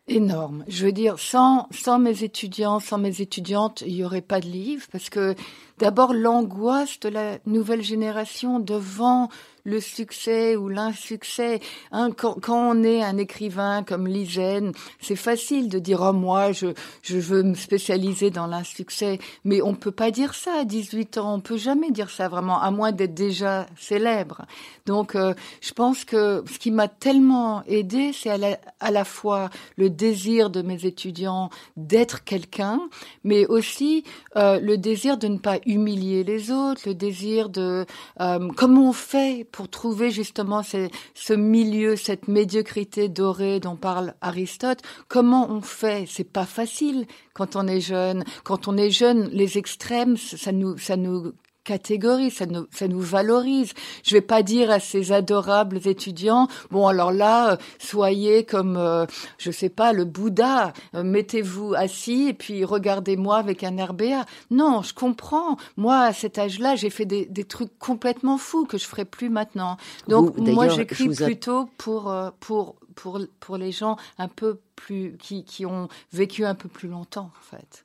Énorme. 0.06 0.64
Je 0.68 0.86
veux 0.86 0.92
dire, 0.92 1.16
sans 1.18 1.66
mes 1.98 2.22
étudiants, 2.22 2.78
sans 2.78 2.98
mes 2.98 3.20
étudiantes, 3.20 3.82
il 3.84 3.94
n'y 3.94 4.04
aurait 4.04 4.22
pas 4.22 4.40
de 4.40 4.46
livre 4.46 4.86
parce 4.92 5.10
que 5.10 5.34
d'abord 5.78 6.14
l'angoisse 6.14 7.00
de 7.00 7.08
la 7.08 7.38
nouvelle 7.46 7.82
génération 7.82 8.60
devant 8.60 9.28
le 9.70 9.80
succès 9.80 10.56
ou 10.56 10.68
l'insuccès. 10.68 11.60
Hein, 11.92 12.10
quand, 12.10 12.36
on 12.48 12.82
est 12.82 13.02
un 13.02 13.16
écrivain 13.16 13.82
comme 13.82 14.06
Ligène, 14.06 14.72
c'est 15.00 15.16
facile 15.16 15.68
de 15.68 15.78
dire 15.78 16.00
oh 16.02 16.12
moi 16.12 16.52
je 16.52 16.68
je 17.02 17.18
veux 17.18 17.42
me 17.42 17.54
spécialiser 17.54 18.30
dans 18.30 18.46
l'insuccès, 18.46 19.18
mais 19.44 19.62
on 19.62 19.74
peut 19.74 19.92
pas 19.92 20.10
dire 20.10 20.34
ça 20.34 20.60
à 20.60 20.64
18 20.64 21.18
ans, 21.18 21.34
on 21.34 21.40
peut 21.40 21.56
jamais 21.56 21.90
dire 21.90 22.10
ça 22.10 22.28
vraiment 22.28 22.60
à 22.60 22.70
moins 22.70 22.92
d'être 22.92 23.14
déjà 23.14 23.66
célèbre. 23.78 24.42
Donc 24.86 25.14
euh, 25.14 25.34
je 25.60 25.72
pense 25.72 26.04
que 26.04 26.42
ce 26.50 26.58
qui 26.58 26.70
m'a 26.70 26.88
tellement 26.88 27.62
aidé, 27.66 28.12
c'est 28.12 28.30
à 28.30 28.38
la, 28.38 28.58
à 28.80 28.90
la 28.90 29.04
fois 29.04 29.50
le 29.76 29.88
désir 29.88 30.50
de 30.50 30.62
mes 30.62 30.84
étudiants 30.84 31.50
d'être 31.76 32.24
quelqu'un, 32.24 32.80
mais 33.24 33.46
aussi 33.46 34.04
euh, 34.36 34.58
le 34.60 34.76
désir 34.76 35.16
de 35.16 35.28
ne 35.28 35.38
pas 35.38 35.58
humilier 35.66 36.24
les 36.24 36.50
autres, 36.50 36.82
le 36.86 36.94
désir 36.94 37.48
de 37.48 37.86
euh, 38.20 38.48
comment 38.56 38.88
on 38.88 38.92
fait 38.92 39.46
pour 39.52 39.59
trouver 39.68 40.10
justement 40.10 40.62
ce 40.62 41.32
milieu, 41.34 41.96
cette 41.96 42.28
médiocrité 42.28 43.08
dorée 43.08 43.60
dont 43.60 43.76
parle 43.76 44.14
Aristote. 44.20 44.80
Comment 45.08 45.50
on 45.50 45.60
fait? 45.60 46.06
C'est 46.08 46.24
pas 46.24 46.46
facile 46.46 47.06
quand 47.34 47.56
on 47.56 47.66
est 47.66 47.80
jeune. 47.80 48.24
Quand 48.44 48.68
on 48.68 48.76
est 48.76 48.90
jeune, 48.90 49.28
les 49.32 49.58
extrêmes, 49.58 50.16
ça 50.16 50.52
nous, 50.52 50.78
ça 50.78 50.96
nous 50.96 51.32
catégorie, 51.64 52.30
ça 52.30 52.46
nous, 52.46 52.66
ça 52.70 52.88
nous 52.88 53.00
valorise. 53.00 53.72
Je 54.04 54.14
vais 54.14 54.20
pas 54.20 54.42
dire 54.42 54.70
à 54.70 54.80
ces 54.80 55.12
adorables 55.12 55.80
étudiants, 55.86 56.48
bon 56.70 56.86
alors 56.86 57.12
là, 57.12 57.52
euh, 57.52 57.56
soyez 57.78 58.44
comme, 58.44 58.76
euh, 58.76 59.06
je 59.38 59.50
sais 59.50 59.68
pas, 59.68 59.92
le 59.92 60.04
Bouddha, 60.04 60.72
euh, 60.94 61.02
mettez-vous 61.02 61.74
assis 61.74 62.28
et 62.28 62.34
puis 62.34 62.64
regardez-moi 62.64 63.36
avec 63.36 63.64
un 63.64 63.76
air 63.76 63.94
béat. 63.94 64.24
Non, 64.50 64.82
je 64.82 64.94
comprends. 64.94 65.56
Moi, 65.76 65.98
à 65.98 66.12
cet 66.12 66.38
âge-là, 66.38 66.76
j'ai 66.76 66.90
fait 66.90 67.06
des, 67.06 67.26
des, 67.26 67.44
trucs 67.44 67.78
complètement 67.78 68.38
fous 68.38 68.64
que 68.64 68.78
je 68.78 68.86
ferai 68.86 69.04
plus 69.04 69.28
maintenant. 69.28 69.76
Donc 70.08 70.36
moi, 70.38 70.68
j'écris 70.68 71.08
plutôt 71.08 71.68
pour, 71.78 72.14
pour, 72.40 72.76
pour, 72.94 73.20
pour 73.40 73.56
les 73.56 73.72
gens 73.72 73.96
un 74.18 74.28
peu 74.28 74.60
plus, 74.76 75.16
qui, 75.18 75.44
qui 75.44 75.66
ont 75.66 75.88
vécu 76.12 76.44
un 76.44 76.54
peu 76.54 76.68
plus 76.68 76.88
longtemps, 76.88 77.30
en 77.38 77.56
fait. 77.56 77.84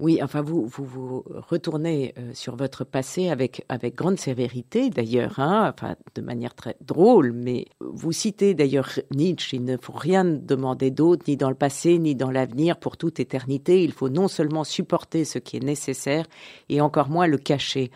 Oui, 0.00 0.20
enfin, 0.22 0.42
vous 0.42 0.64
vous, 0.68 1.24
retournez 1.28 2.14
euh, 2.18 2.32
sur 2.32 2.54
votre 2.54 2.84
passé 2.84 3.30
avec, 3.30 3.64
avec 3.68 3.96
grande 3.96 4.16
sévérité, 4.16 4.90
d'ailleurs, 4.90 5.40
hein, 5.40 5.74
enfin, 5.74 5.96
de 6.14 6.22
manière 6.22 6.54
très 6.54 6.76
drôle, 6.80 7.32
mais 7.32 7.66
vous 7.80 8.12
citez 8.12 8.54
d'ailleurs 8.54 8.90
Nietzsche, 9.12 9.56
il 9.56 9.64
ne 9.64 9.76
faut 9.76 9.92
rien 9.92 10.24
demander 10.24 10.92
d'autre, 10.92 11.24
ni 11.26 11.36
dans 11.36 11.48
le 11.48 11.56
passé, 11.56 11.98
ni 11.98 12.14
dans 12.14 12.30
l'avenir, 12.30 12.78
pour 12.78 12.96
toute 12.96 13.18
éternité. 13.18 13.82
Il 13.82 13.90
faut 13.90 14.08
non 14.08 14.28
seulement 14.28 14.62
supporter 14.62 15.24
ce 15.24 15.40
qui 15.40 15.56
est 15.56 15.64
nécessaire, 15.64 16.26
et 16.68 16.80
encore 16.80 17.08
moins 17.08 17.26
le 17.26 17.38
cacher. 17.38 17.90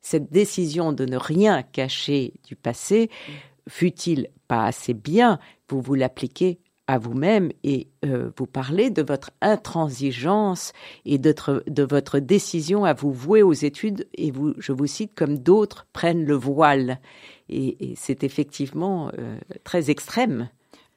Cette 0.00 0.30
décision 0.30 0.92
de 0.92 1.06
ne 1.06 1.16
rien 1.16 1.64
cacher 1.64 2.34
du 2.46 2.54
passé, 2.54 3.10
fut-il 3.68 4.28
pas 4.46 4.66
assez 4.66 4.94
bien, 4.94 5.40
vous 5.68 5.80
vous 5.80 5.94
l'appliquez 5.94 6.60
à 6.88 6.98
vous-même 6.98 7.52
et 7.62 7.86
euh, 8.04 8.30
vous 8.36 8.46
parlez 8.46 8.90
de 8.90 9.02
votre 9.02 9.30
intransigeance 9.42 10.72
et 11.04 11.18
de, 11.18 11.34
de, 11.68 11.82
votre 11.84 12.18
décision 12.18 12.84
à 12.84 12.94
vous 12.94 13.12
vouer 13.12 13.42
aux 13.42 13.52
études 13.52 14.08
et 14.14 14.30
vous, 14.30 14.54
je 14.58 14.72
vous 14.72 14.86
cite, 14.86 15.14
comme 15.14 15.38
d'autres 15.38 15.86
prennent 15.92 16.24
le 16.24 16.34
voile. 16.34 16.98
Et, 17.50 17.90
et 17.90 17.94
c'est 17.94 18.24
effectivement 18.24 19.12
euh, 19.18 19.38
très 19.64 19.90
extrême. 19.90 20.48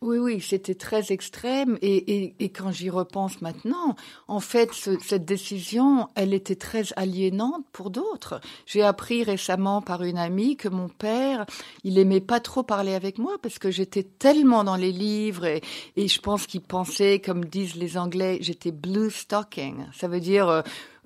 Oui, 0.03 0.17
oui, 0.17 0.41
c'était 0.41 0.74
très 0.74 1.12
extrême. 1.12 1.77
Et, 1.84 2.24
et, 2.24 2.36
et 2.39 2.50
quand 2.50 2.72
j'y 2.72 2.89
repense 2.89 3.39
maintenant, 3.41 3.96
en 4.27 4.39
fait, 4.39 4.74
ce, 4.74 4.98
cette 4.98 5.25
décision, 5.25 6.08
elle 6.15 6.34
était 6.34 6.55
très 6.55 6.86
aliénante 6.96 7.63
pour 7.72 7.91
d'autres. 7.91 8.41
J'ai 8.65 8.81
appris 8.81 9.24
récemment 9.24 9.84
par 9.84 10.01
une 10.01 10.17
amie 10.17 10.58
que 10.58 10.70
mon 10.70 10.89
père, 10.89 11.46
il 11.84 12.00
aimait 12.00 12.20
pas 12.20 12.39
trop 12.39 12.63
parler 12.63 12.96
avec 12.96 13.20
moi 13.20 13.38
parce 13.43 13.60
que 13.60 13.70
j'étais 13.70 14.01
tellement 14.01 14.63
dans 14.63 14.75
les 14.75 14.91
livres 14.91 15.46
et, 15.46 15.62
et 15.96 16.08
je 16.08 16.20
pense 16.20 16.48
qu'il 16.48 16.62
pensait, 16.62 17.20
comme 17.20 17.46
disent 17.46 17.75
les 17.75 17.96
Anglais, 17.96 18.39
j'étais 18.41 18.72
blue 18.72 19.12
stocking. 19.12 19.86
Ça 19.93 20.08
veut 20.08 20.20
dire 20.20 20.50
euh, 20.50 20.62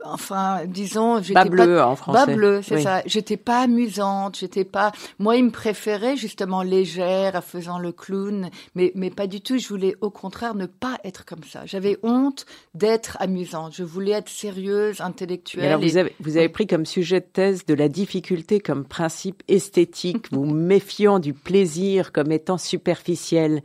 enfin, 0.05 0.61
disons, 0.65 1.21
j'étais 1.21 1.33
bas 1.33 1.45
bleu 1.45 1.81
en 1.81 1.95
français. 1.95 2.25
Bas 2.25 2.33
bleu, 2.33 2.61
c'est 2.61 2.81
ça. 2.81 3.01
J'étais 3.05 3.37
pas 3.37 3.61
amusante, 3.61 4.37
j'étais 4.37 4.63
pas. 4.63 4.91
Moi, 5.19 5.37
il 5.37 5.45
me 5.45 5.51
préférait 5.51 6.15
justement 6.15 6.61
légère, 6.61 7.43
faisant 7.43 7.79
le 7.79 7.91
clown, 7.91 8.49
mais 8.75 8.91
mais 8.95 9.09
pas 9.09 9.27
du 9.27 9.41
tout. 9.41 9.57
Je 9.57 9.67
voulais 9.67 9.95
au 10.01 10.09
contraire 10.09 10.55
ne 10.55 10.65
pas 10.65 10.97
être 11.03 11.25
comme 11.25 11.43
ça. 11.43 11.65
J'avais 11.65 11.97
honte 12.03 12.45
d'être 12.73 13.17
amusante. 13.19 13.73
Je 13.75 13.83
voulais 13.83 14.11
être 14.11 14.29
sérieuse, 14.29 15.01
intellectuelle. 15.01 15.65
alors 15.65 15.81
vous 15.81 15.97
avez 15.97 16.13
vous 16.19 16.37
avez 16.37 16.49
pris 16.49 16.67
comme 16.67 16.85
sujet 16.85 17.19
de 17.19 17.25
thèse 17.25 17.65
de 17.65 17.73
la 17.73 17.89
difficulté 17.89 18.59
comme 18.59 18.85
principe 18.85 19.43
esthétique, 19.47 20.31
vous 20.31 20.45
méfiant 20.45 21.19
du 21.19 21.33
plaisir 21.33 22.11
comme 22.11 22.31
étant 22.31 22.57
superficiel, 22.57 23.61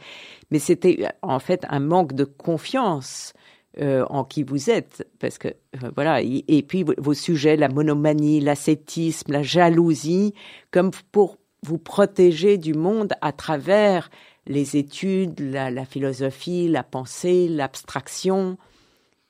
mais 0.51 0.59
c'était 0.59 1.09
en 1.23 1.39
fait 1.39 1.65
un 1.69 1.81
manque 1.81 2.13
de 2.13 2.25
confiance 2.25 3.33
euh, 3.79 4.05
en 4.11 4.25
qui 4.25 4.43
vous 4.43 4.69
êtes, 4.69 5.07
parce 5.21 5.39
que 5.39 5.49
euh, 5.49 5.91
voilà, 5.95 6.21
et, 6.23 6.65
puis 6.67 6.85
vos 6.99 7.15
sujets, 7.15 7.57
la 7.57 7.69
monomanie, 7.69 8.41
l'ascétisme, 8.41 9.31
la 9.31 9.43
jalousie, 9.43 10.35
comme 10.73 10.91
pour 11.13 11.37
vous 11.63 11.79
protéger 11.79 12.59
du 12.59 12.75
monde 12.75 13.13
à 13.21 13.31
travers 13.33 14.11
les 14.47 14.77
études, 14.77 15.39
la, 15.39 15.71
la 15.71 15.85
philosophie, 15.85 16.69
la 16.69 16.83
pensée, 16.83 17.47
l'abstraction. 17.49 18.59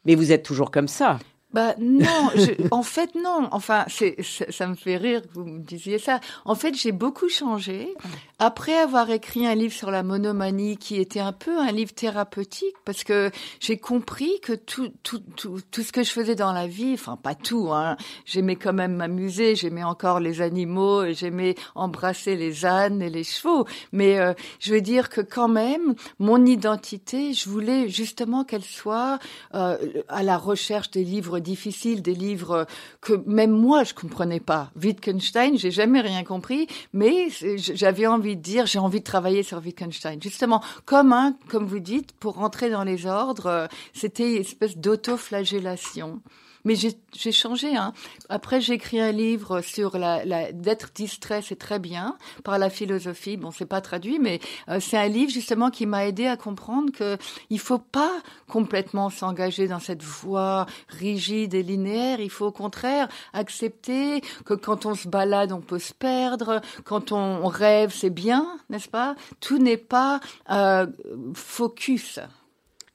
Mais 0.07 0.15
vous 0.15 0.33
êtes 0.33 0.43
toujours 0.43 0.71
comme 0.71 0.89
ça. 0.89 1.19
Bah 1.53 1.75
non, 1.79 2.31
je, 2.37 2.69
en 2.71 2.83
fait 2.83 3.15
non. 3.15 3.49
Enfin, 3.51 3.85
c'est, 3.89 4.17
ça 4.23 4.67
me 4.69 4.75
fait 4.77 4.97
rire 4.97 5.23
que 5.23 5.35
vous 5.35 5.45
me 5.45 5.61
disiez 5.61 5.99
ça. 5.99 6.21
En 6.45 6.55
fait, 6.55 6.75
j'ai 6.75 6.93
beaucoup 6.93 7.29
changé 7.29 7.93
après 8.39 8.79
avoir 8.79 9.11
écrit 9.11 9.47
un 9.47 9.55
livre 9.55 9.75
sur 9.75 9.91
la 9.91 10.03
monomanie 10.03 10.77
qui 10.77 10.97
était 10.97 11.21
un 11.21 11.33
peu 11.33 11.59
un 11.59 11.73
livre 11.73 11.93
thérapeutique 11.93 12.75
parce 12.85 13.05
que 13.05 13.31
j'ai 13.59 13.79
compris 13.79 14.41
que 14.41 14.53
tout, 14.53 14.93
tout, 15.03 15.21
tout, 15.37 15.61
tout 15.71 15.83
ce 15.83 15.93
que 15.93 16.03
je 16.03 16.11
faisais 16.11 16.37
dans 16.37 16.53
la 16.53 16.67
vie, 16.67 16.93
enfin 16.95 17.17
pas 17.17 17.35
tout, 17.35 17.71
hein, 17.73 17.97
j'aimais 18.25 18.57
quand 18.57 18.73
même 18.73 18.95
m'amuser, 18.95 19.57
j'aimais 19.57 19.83
encore 19.83 20.21
les 20.21 20.41
animaux, 20.41 21.13
j'aimais 21.13 21.57
embrasser 21.75 22.37
les 22.37 22.65
ânes 22.65 23.03
et 23.03 23.11
les 23.11 23.25
chevaux, 23.25 23.67
mais 23.93 24.19
euh, 24.19 24.35
je 24.61 24.73
veux 24.73 24.81
dire 24.81 25.09
que 25.09 25.21
quand 25.21 25.49
même 25.49 25.95
mon 26.19 26.47
identité, 26.47 27.35
je 27.35 27.49
voulais 27.49 27.89
justement 27.89 28.45
qu'elle 28.45 28.65
soit 28.65 29.19
euh, 29.55 29.77
à 30.09 30.23
la 30.23 30.39
recherche 30.39 30.91
des 30.91 31.05
livres 31.05 31.40
difficiles, 31.41 32.03
des 32.03 32.15
livres 32.15 32.67
que 33.01 33.15
même 33.27 33.53
moi 33.53 33.85
je 33.85 33.95
comprenais 33.95 34.41
pas. 34.41 34.71
Wittgenstein, 34.81 35.57
j'ai 35.57 35.71
jamais 35.71 36.01
rien 36.01 36.25
compris, 36.25 36.67
mais 36.93 37.29
j'avais 37.57 38.07
envie 38.07 38.37
de 38.37 38.43
dire, 38.43 38.67
j'ai 38.67 38.79
envie 38.79 39.01
de 39.01 39.05
travailler 39.05 39.43
sur 39.43 39.59
Wittgenstein. 39.59 40.21
Justement, 40.23 40.63
comme 40.85 41.13
un, 41.13 41.37
comme 41.49 41.67
vous 41.67 41.81
dites, 41.81 42.13
pour 42.13 42.35
rentrer 42.35 42.71
dans 42.71 42.85
les 42.85 43.07
ordres, 43.07 43.47
euh, 43.47 43.67
c'était 43.93 44.37
une 44.37 44.41
espèce 44.43 44.77
d'autoflagellation. 44.77 46.21
Mais 46.65 46.75
j'ai 46.75 47.33
changé. 47.33 47.77
Hein. 47.77 47.93
Après, 48.29 48.61
j'ai 48.61 48.75
écrit 48.75 49.01
un 49.01 49.13
livre 49.13 49.61
sur 49.63 49.99
la, 49.99 50.25
la 50.25 50.53
d'être 50.53 50.91
distrait, 50.95 51.43
c'est 51.43 51.57
très 51.57 51.79
bien 51.79 52.17
par 52.45 52.59
la 52.59 52.71
philosophie. 52.71 53.37
Bon, 53.37 53.51
c'est 53.51 53.67
pas 53.67 53.81
traduit, 53.81 54.19
mais 54.19 54.41
euh, 54.69 54.81
c'est 54.81 54.99
un 54.99 55.09
livre 55.09 55.33
justement 55.33 55.71
qui 55.71 55.87
m'a 55.87 56.07
aidé 56.07 56.27
à 56.27 56.37
comprendre 56.37 56.93
que 56.93 57.17
il 57.49 57.59
faut 57.59 57.79
pas 57.79 58.13
complètement 58.49 59.11
s'engager 59.11 59.69
dans 59.69 59.81
cette 59.81 60.03
voie 60.03 60.67
rigide 60.89 61.55
et 61.55 61.63
linéaire. 61.63 62.21
Il 62.21 62.31
faut 62.31 62.47
au 62.47 62.53
contraire 62.53 63.09
accepter 63.33 64.21
que 64.45 64.55
quand 64.55 64.87
on 64.87 64.95
se 64.95 65.09
balade, 65.09 65.53
on 65.53 65.61
peut 65.61 65.79
se 65.79 65.95
perdre. 65.95 66.61
Quand 66.85 67.13
on, 67.13 67.47
rêve, 67.47 67.93
c'est 67.95 68.11
bien, 68.11 68.47
n'est-ce 68.69 68.89
pas? 68.89 69.15
Tout 69.41 69.59
n'est 69.59 69.77
pas 69.77 70.21
euh, 70.51 70.87
focus. 71.35 72.21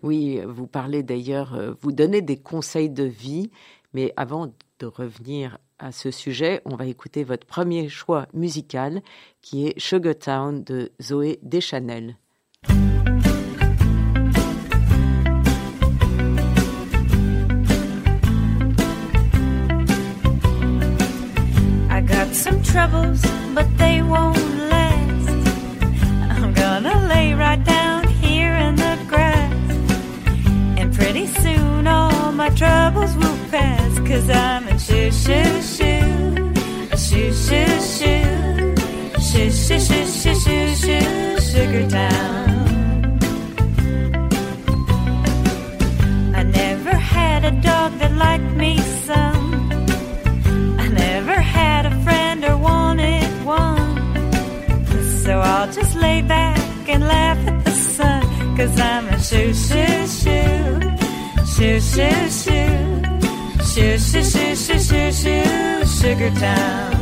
Oui, 0.06 0.40
vous 0.48 0.68
parlez 0.68 1.02
d'ailleurs, 1.02 1.56
euh, 1.56 1.74
vous 1.82 1.92
donnez 1.92 2.22
des 2.22 2.38
conseils 2.38 2.92
de 2.92 3.06
vie, 3.06 3.50
mais 3.96 4.14
avant 4.18 4.54
de 4.78 4.86
revenir 4.86 5.58
à 5.80 5.92
ce 5.92 6.12
sujet, 6.12 6.62
on 6.66 6.76
va 6.76 6.86
écouter 6.86 7.24
votre 7.24 7.48
premier 7.48 7.90
choix 7.90 8.28
musical 8.32 9.02
qui 9.42 9.66
est 9.66 9.80
Sugar 9.80 10.14
Town 10.16 10.64
de 10.64 10.92
Zoé 11.02 11.40
Deschanel. 11.42 12.18
Some 22.34 22.62
troubles, 22.64 23.22
but 23.54 23.66
they 23.78 24.02
won't 24.02 24.36
last. 24.70 25.30
I'm 26.32 26.54
gonna 26.54 27.08
lay 27.08 27.34
right 27.34 27.64
down 27.64 27.85
my 32.46 32.56
troubles 32.56 33.16
will 33.16 33.40
pass 33.50 34.00
Cause 34.08 34.30
I'm 34.30 34.68
in 34.68 34.78
shoo 34.78 35.10
shoo 35.24 35.62
shoo, 35.76 36.54
a 36.92 36.98
shoo 37.06 37.34
shoo 37.46 37.72
shoo, 37.96 38.76
shoo 39.28 39.50
shoo 39.64 39.80
shoo 39.88 40.06
shoo 40.20 40.36
shoo 40.46 40.68
shoo, 40.84 41.40
Sugar 41.50 41.86
Town. 41.90 43.18
I 46.40 46.44
never 46.44 46.94
had 47.16 47.46
a 47.46 47.52
dog 47.70 47.90
that 48.00 48.14
liked 48.26 48.52
me 48.64 48.78
some. 49.08 49.46
I 50.78 50.88
never 50.90 51.38
had 51.58 51.88
a 51.88 51.94
friend 52.04 52.46
or 52.46 52.58
wanted 52.58 53.28
one. 53.44 53.96
So 55.24 55.40
I'll 55.40 55.72
just 55.72 55.96
lay 55.96 56.22
back 56.22 56.88
and 56.88 57.02
laugh 57.02 57.40
at 57.48 57.66
the 57.66 57.72
sun. 57.72 58.22
Cause 58.56 58.80
I'm 58.80 59.08
a 59.08 59.20
shoo 59.20 59.52
shoo 59.52 60.08
shoo, 60.20 61.05
Sugar 66.06 66.30
Town. 66.40 66.95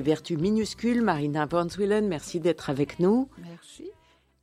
Des 0.00 0.06
vertus 0.06 0.38
minuscules, 0.38 1.02
Marina 1.02 1.44
Van 1.44 1.68
Zwillen, 1.68 2.08
merci 2.08 2.40
d'être 2.40 2.70
avec 2.70 3.00
nous. 3.00 3.28
Merci. 3.36 3.90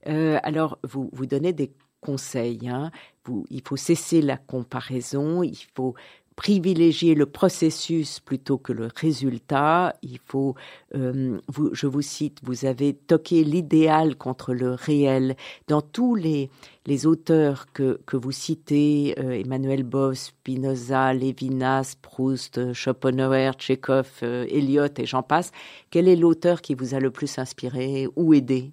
Euh, 0.05 0.37
alors, 0.43 0.77
vous, 0.83 1.09
vous 1.13 1.25
donnez 1.25 1.51
des 1.51 1.71
conseils. 1.99 2.69
Hein. 2.69 2.91
Vous, 3.25 3.43
il 3.49 3.63
faut 3.63 3.75
cesser 3.75 4.21
la 4.21 4.37
comparaison, 4.37 5.41
il 5.41 5.57
faut 5.73 5.95
privilégier 6.37 7.15
le 7.15 7.25
processus 7.25 8.19
plutôt 8.21 8.59
que 8.59 8.71
le 8.71 8.87
résultat. 8.95 9.95
Il 10.03 10.19
faut, 10.23 10.55
euh, 10.95 11.39
je 11.73 11.87
vous 11.87 12.03
cite, 12.03 12.37
vous 12.43 12.65
avez 12.65 12.93
toqué 12.93 13.43
l'idéal 13.43 14.15
contre 14.15 14.53
le 14.53 14.71
réel. 14.71 15.35
Dans 15.67 15.81
tous 15.81 16.13
les, 16.15 16.49
les 16.85 17.07
auteurs 17.07 17.65
que, 17.73 17.99
que 18.05 18.15
vous 18.15 18.31
citez, 18.31 19.15
euh, 19.17 19.31
Emmanuel 19.31 19.83
Boss, 19.83 20.27
Spinoza, 20.27 21.11
Lévinas, 21.13 21.95
Proust, 22.01 22.71
Schopenhauer, 22.71 23.53
Tchekhov, 23.57 24.11
euh, 24.21 24.45
Eliot 24.47 24.93
et 24.97 25.07
j'en 25.07 25.23
passe, 25.23 25.51
quel 25.89 26.07
est 26.07 26.15
l'auteur 26.15 26.61
qui 26.61 26.75
vous 26.75 26.93
a 26.93 26.99
le 26.99 27.09
plus 27.09 27.39
inspiré 27.39 28.07
ou 28.15 28.35
aidé? 28.35 28.71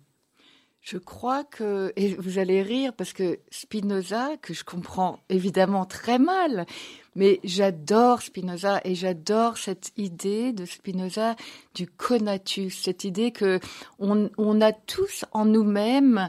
Je 0.82 0.98
crois 0.98 1.44
que, 1.44 1.94
et 1.96 2.14
vous 2.16 2.38
allez 2.38 2.60
rire 2.60 2.92
parce 2.92 3.14
que 3.14 3.38
Spinoza, 3.50 4.36
que 4.42 4.52
je 4.52 4.64
comprends 4.64 5.18
évidemment 5.30 5.86
très 5.86 6.18
mal, 6.18 6.66
mais 7.14 7.40
j'adore 7.44 8.22
Spinoza 8.22 8.80
et 8.84 8.94
j'adore 8.94 9.58
cette 9.58 9.92
idée 9.96 10.52
de 10.52 10.64
Spinoza 10.64 11.36
du 11.74 11.86
conatus, 11.86 12.82
cette 12.82 13.04
idée 13.04 13.30
que 13.30 13.60
on, 13.98 14.30
on 14.38 14.60
a 14.60 14.72
tous 14.72 15.24
en 15.32 15.44
nous-mêmes 15.44 16.28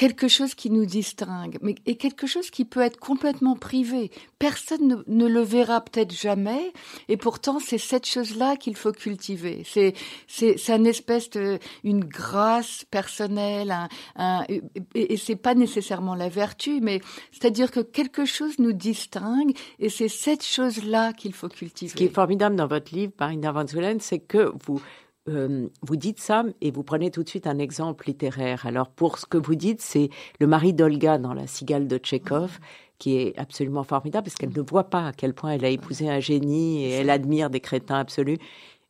quelque 0.00 0.28
chose 0.28 0.54
qui 0.54 0.70
nous 0.70 0.86
distingue, 0.86 1.58
mais 1.60 1.74
et 1.84 1.96
quelque 1.96 2.26
chose 2.26 2.50
qui 2.50 2.64
peut 2.64 2.80
être 2.80 2.98
complètement 2.98 3.54
privé. 3.54 4.10
Personne 4.38 4.88
ne, 4.88 4.96
ne 5.06 5.26
le 5.26 5.42
verra 5.42 5.82
peut-être 5.82 6.14
jamais, 6.14 6.72
et 7.10 7.18
pourtant 7.18 7.58
c'est 7.58 7.76
cette 7.76 8.06
chose-là 8.06 8.56
qu'il 8.56 8.76
faut 8.76 8.92
cultiver. 8.92 9.62
C'est 9.66 9.92
c'est 10.26 10.56
c'est 10.56 10.74
une 10.74 10.86
espèce 10.86 11.28
de 11.28 11.58
une 11.84 12.02
grâce 12.02 12.86
personnelle, 12.90 13.72
un, 13.72 13.88
un, 14.16 14.42
et, 14.48 14.62
et 14.94 15.18
c'est 15.18 15.36
pas 15.36 15.54
nécessairement 15.54 16.14
la 16.14 16.30
vertu, 16.30 16.80
mais 16.80 17.02
c'est-à-dire 17.30 17.70
que 17.70 17.80
quelque 17.80 18.24
chose 18.24 18.58
nous 18.58 18.72
distingue, 18.72 19.54
et 19.80 19.90
c'est 19.90 20.08
cette 20.08 20.46
chose-là 20.46 21.12
qu'il 21.12 21.34
faut 21.34 21.50
cultiver. 21.50 21.90
Ce 21.90 21.94
qui 21.94 22.04
est 22.04 22.14
formidable 22.14 22.56
dans 22.56 22.66
votre 22.66 22.94
livre, 22.94 23.12
Marina 23.20 23.52
Van 23.52 23.66
c'est 23.98 24.20
que 24.20 24.50
vous 24.64 24.80
euh, 25.28 25.68
vous 25.82 25.96
dites 25.96 26.18
ça 26.20 26.44
et 26.60 26.70
vous 26.70 26.82
prenez 26.82 27.10
tout 27.10 27.22
de 27.22 27.28
suite 27.28 27.46
un 27.46 27.58
exemple 27.58 28.06
littéraire. 28.06 28.66
Alors 28.66 28.88
pour 28.88 29.18
ce 29.18 29.26
que 29.26 29.38
vous 29.38 29.54
dites, 29.54 29.80
c'est 29.80 30.08
le 30.40 30.46
mari 30.46 30.72
d'Olga 30.72 31.18
dans 31.18 31.34
La 31.34 31.46
cigale 31.46 31.86
de 31.88 31.98
Tchekhov, 31.98 32.58
qui 32.98 33.16
est 33.16 33.38
absolument 33.38 33.84
formidable 33.84 34.24
parce 34.24 34.36
qu'elle 34.36 34.56
ne 34.56 34.62
voit 34.62 34.90
pas 34.90 35.08
à 35.08 35.12
quel 35.12 35.34
point 35.34 35.52
elle 35.52 35.64
a 35.64 35.68
épousé 35.70 36.08
un 36.08 36.20
génie 36.20 36.84
et 36.84 36.90
elle 36.90 37.10
admire 37.10 37.50
des 37.50 37.60
crétins 37.60 37.98
absolus. 37.98 38.38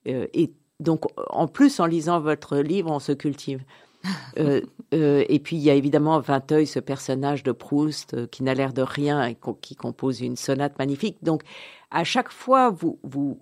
Euh, 0.09 0.27
et 0.35 0.53
donc 0.81 1.05
en 1.31 1.49
plus, 1.49 1.81
en 1.81 1.87
lisant 1.87 2.21
votre 2.21 2.59
livre, 2.59 2.91
on 2.91 3.01
se 3.01 3.13
cultive. 3.13 3.63
Euh, 4.39 4.61
euh, 4.95 5.25
et 5.29 5.39
puis 5.41 5.57
il 5.57 5.63
y 5.63 5.71
a 5.71 5.75
évidemment 5.75 6.21
Vinteuil, 6.21 6.67
ce 6.67 6.81
personnage 6.81 7.43
de 7.43 7.53
Proust 7.53 8.15
euh, 8.15 8.27
qui 8.27 8.43
n'a 8.43 8.55
l'air 8.55 8.73
de 8.73 8.83
rien 8.83 9.25
et 9.27 9.35
co- 9.35 9.55
qui 9.55 9.77
compose 9.77 10.21
une 10.23 10.37
sonate 10.37 10.79
magnifique. 10.79 11.19
Donc 11.23 11.43
à 11.91 12.05
chaque 12.05 12.31
fois, 12.31 12.71
vous, 12.71 12.99
vous 13.03 13.41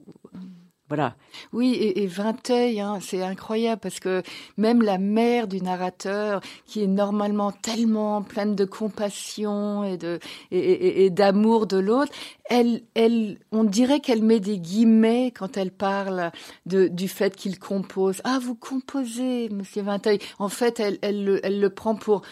voilà, 0.89 1.17
Oui, 1.53 1.75
et, 1.75 2.03
et 2.03 2.07
Vinteuil, 2.07 2.81
hein, 2.81 2.99
c'est 3.03 3.23
incroyable 3.23 3.81
parce 3.83 4.01
que 4.01 4.23
même 4.57 4.81
la 4.83 4.99
mère 4.99 5.47
du 5.47 5.61
narrateur, 5.61 6.41
qui 6.67 6.83
est 6.83 6.87
normalement 6.87 7.53
tellement 7.53 8.23
pleine 8.23 8.55
de 8.55 8.65
compassion 8.65 9.85
et 9.85 9.99
de 9.99 10.19
et, 10.51 11.05
et- 11.05 11.11
d'amour 11.11 11.67
de 11.67 11.79
l'autre, 11.79 12.13
elle, 12.49 12.83
elle, 12.95 13.39
on 13.53 13.65
dirait 13.65 14.01
qu'elle 14.01 14.23
met 14.23 14.41
des 14.41 14.59
guillemets 14.59 15.33
quand 15.39 15.59
elle 15.59 15.73
parle 15.73 16.33
de, 16.67 16.89
du 16.89 17.09
fait 17.09 17.37
qu'il 17.37 17.59
compose. 17.59 18.23
Ah, 18.25 18.39
vous 18.43 18.55
composez, 18.55 19.51
Monsieur 19.51 19.83
Vinteuil. 19.83 20.19
En 20.39 20.49
fait, 20.49 20.81
elle, 20.81 20.99
elle, 21.03 21.25
le, 21.25 21.47
elle 21.47 21.61
le 21.61 21.71
prend 21.71 21.97
pour 21.97 22.23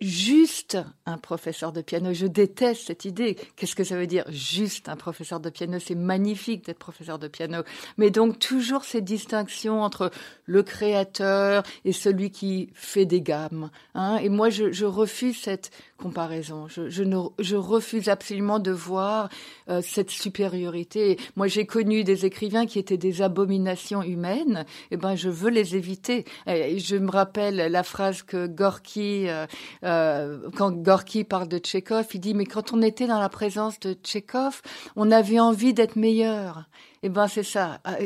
juste 0.00 0.78
un 1.06 1.18
professeur 1.18 1.72
de 1.72 1.82
piano. 1.82 2.12
Je 2.12 2.26
déteste 2.26 2.86
cette 2.86 3.04
idée. 3.04 3.36
Qu'est-ce 3.56 3.74
que 3.74 3.84
ça 3.84 3.96
veut 3.96 4.06
dire 4.06 4.24
juste 4.28 4.88
un 4.88 4.96
professeur 4.96 5.40
de 5.40 5.50
piano? 5.50 5.78
C'est 5.78 5.94
magnifique 5.94 6.64
d'être 6.64 6.78
professeur 6.78 7.18
de 7.18 7.28
piano. 7.28 7.62
Mais 7.98 8.10
donc 8.10 8.38
toujours 8.38 8.84
ces 8.84 9.00
distinctions 9.00 9.82
entre 9.82 10.10
le 10.46 10.62
créateur 10.62 11.62
et 11.84 11.92
celui 11.92 12.30
qui 12.30 12.70
fait 12.74 13.04
des 13.04 13.20
gammes. 13.20 13.70
Hein 13.94 14.18
et 14.22 14.28
moi, 14.28 14.50
je, 14.50 14.84
refuse 14.84 15.40
cette 15.40 15.70
comparaison. 15.98 16.66
Je, 16.68 17.56
refuse 17.56 18.08
absolument 18.08 18.58
de 18.58 18.70
voir 18.70 19.28
euh, 19.68 19.82
cette 19.82 20.10
supériorité. 20.10 21.18
Moi, 21.36 21.46
j'ai 21.46 21.66
connu 21.66 22.04
des 22.04 22.24
écrivains 22.26 22.66
qui 22.66 22.78
étaient 22.78 22.96
des 22.96 23.22
abominations 23.22 24.02
humaines. 24.02 24.64
Eh 24.90 24.96
ben, 24.96 25.14
je 25.14 25.28
veux 25.28 25.50
les 25.50 25.76
éviter. 25.76 26.24
Je 26.46 26.96
me 26.96 27.10
rappelle 27.10 27.56
la 27.56 27.82
phrase 27.82 28.22
que 28.22 28.46
Gorky, 28.46 29.28
euh, 29.28 29.46
euh, 29.90 30.38
quand 30.56 30.72
Gorky 30.72 31.24
parle 31.24 31.48
de 31.48 31.58
Tchekhov, 31.58 32.06
il 32.14 32.20
dit 32.20 32.34
mais 32.34 32.46
quand 32.46 32.72
on 32.72 32.82
était 32.82 33.06
dans 33.06 33.18
la 33.18 33.28
présence 33.28 33.78
de 33.80 33.92
Tchekhov, 33.92 34.62
on 34.96 35.10
avait 35.10 35.40
envie 35.40 35.74
d'être 35.74 35.96
meilleur. 35.96 36.64
Eh 37.02 37.08
ben 37.08 37.28
c'est 37.28 37.42
ça. 37.42 37.80
Ah, 37.84 37.96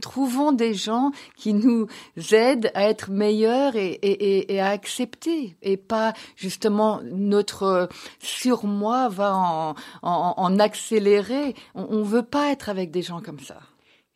Trouvons 0.00 0.52
des 0.52 0.74
gens 0.74 1.10
qui 1.36 1.52
nous 1.52 1.88
aident 2.32 2.70
à 2.74 2.88
être 2.88 3.10
meilleurs 3.10 3.72
et, 3.76 4.60
à 4.60 4.68
accepter, 4.68 5.56
et 5.62 5.76
pas 5.76 6.12
justement 6.36 7.00
notre 7.04 7.88
surmoi 8.20 9.08
va 9.08 9.34
en, 9.36 9.74
en, 10.02 10.58
accélérer. 10.58 11.54
On, 11.74 11.86
on 11.90 12.02
veut 12.02 12.22
pas 12.22 12.50
être 12.52 12.68
avec 12.68 12.90
des 12.90 13.02
gens 13.02 13.20
comme 13.20 13.40
ça. 13.40 13.58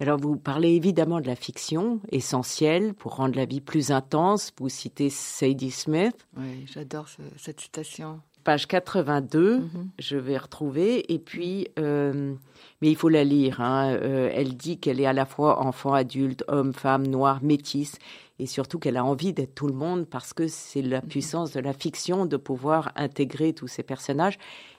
Alors, 0.00 0.18
vous 0.18 0.36
parlez 0.36 0.70
évidemment 0.70 1.20
de 1.20 1.26
la 1.28 1.36
fiction, 1.36 2.00
essentielle 2.10 2.94
pour 2.94 3.14
rendre 3.16 3.36
la 3.36 3.44
vie 3.44 3.60
plus 3.60 3.92
intense. 3.92 4.52
Vous 4.58 4.68
citez 4.68 5.08
Sadie 5.08 5.70
Smith, 5.70 6.26
Oui, 6.36 6.66
j'adore 6.66 7.08
ce- 7.08 7.22
cette 7.36 7.60
citation. 7.60 8.20
page 8.42 8.66
82, 8.66 9.58
Mhm. 9.60 9.88
je 10.00 10.16
vais 10.16 10.36
retrouver. 10.36 11.10
Et 11.14 11.18
puis, 11.20 11.68
euh, 11.78 12.34
mais 12.82 12.90
il 12.90 12.96
faut 12.96 13.08
la 13.08 13.22
lire. 13.24 13.60
hein. 13.60 13.92
Euh, 13.94 14.30
elle 14.34 14.56
dit 14.56 14.78
qu'elle 14.78 15.00
est 15.00 15.06
à 15.06 15.12
la 15.14 15.24
fois 15.26 15.60
enfant, 15.64 15.94
adulte, 15.94 16.44
homme, 16.48 16.74
femme, 16.74 17.06
noire, 17.06 17.38
métisse, 17.42 17.96
et 18.40 18.46
surtout 18.46 18.78
qu'elle 18.80 18.96
a 18.98 19.04
envie 19.04 19.32
d'être 19.32 19.54
tout 19.54 19.68
le 19.68 19.72
monde 19.74 20.06
parce 20.06 20.34
que 20.34 20.48
c'est 20.48 20.82
la 20.82 21.00
puissance 21.00 21.52
de 21.52 21.60
la 21.60 21.72
fiction 21.72 22.26
de 22.26 22.36
pouvoir 22.36 22.90
intégrer 22.96 23.52
tous 23.54 23.68
ces 23.68 23.84
personnages. 23.84 24.38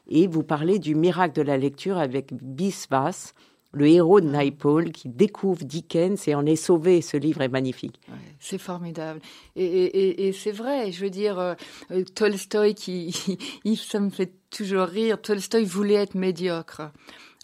Et 0.10 0.28
vous 0.28 0.43
parlez 0.43 0.78
du 0.78 0.93
miracle 0.93 1.34
de 1.36 1.41
la 1.41 1.58
lecture 1.58 1.97
avec 1.97 2.34
Biswas, 2.34 3.34
le 3.75 3.88
héros 3.88 4.21
de 4.21 4.27
Naipaul 4.27 4.91
qui 4.91 5.09
découvre 5.09 5.63
Dickens 5.65 6.27
et 6.27 6.33
en 6.33 6.45
est 6.45 6.55
sauvé. 6.55 7.01
Ce 7.01 7.17
livre 7.17 7.41
est 7.41 7.49
magnifique. 7.49 7.99
C'est 8.39 8.57
formidable. 8.57 9.19
Et, 9.57 10.31
c'est 10.31 10.53
vrai, 10.53 10.93
je 10.93 11.01
veux 11.01 11.09
dire, 11.09 11.38
euh, 11.38 11.53
euh, 11.91 12.03
Tolstoï, 12.03 12.73
qui, 12.73 13.13
ça 13.75 13.99
me 13.99 14.09
fait 14.09 14.31
toujours 14.49 14.88
rire, 14.88 15.21
Tolstoï 15.21 15.65
voulait 15.65 15.95
être 15.95 16.15
médiocre. 16.15 16.91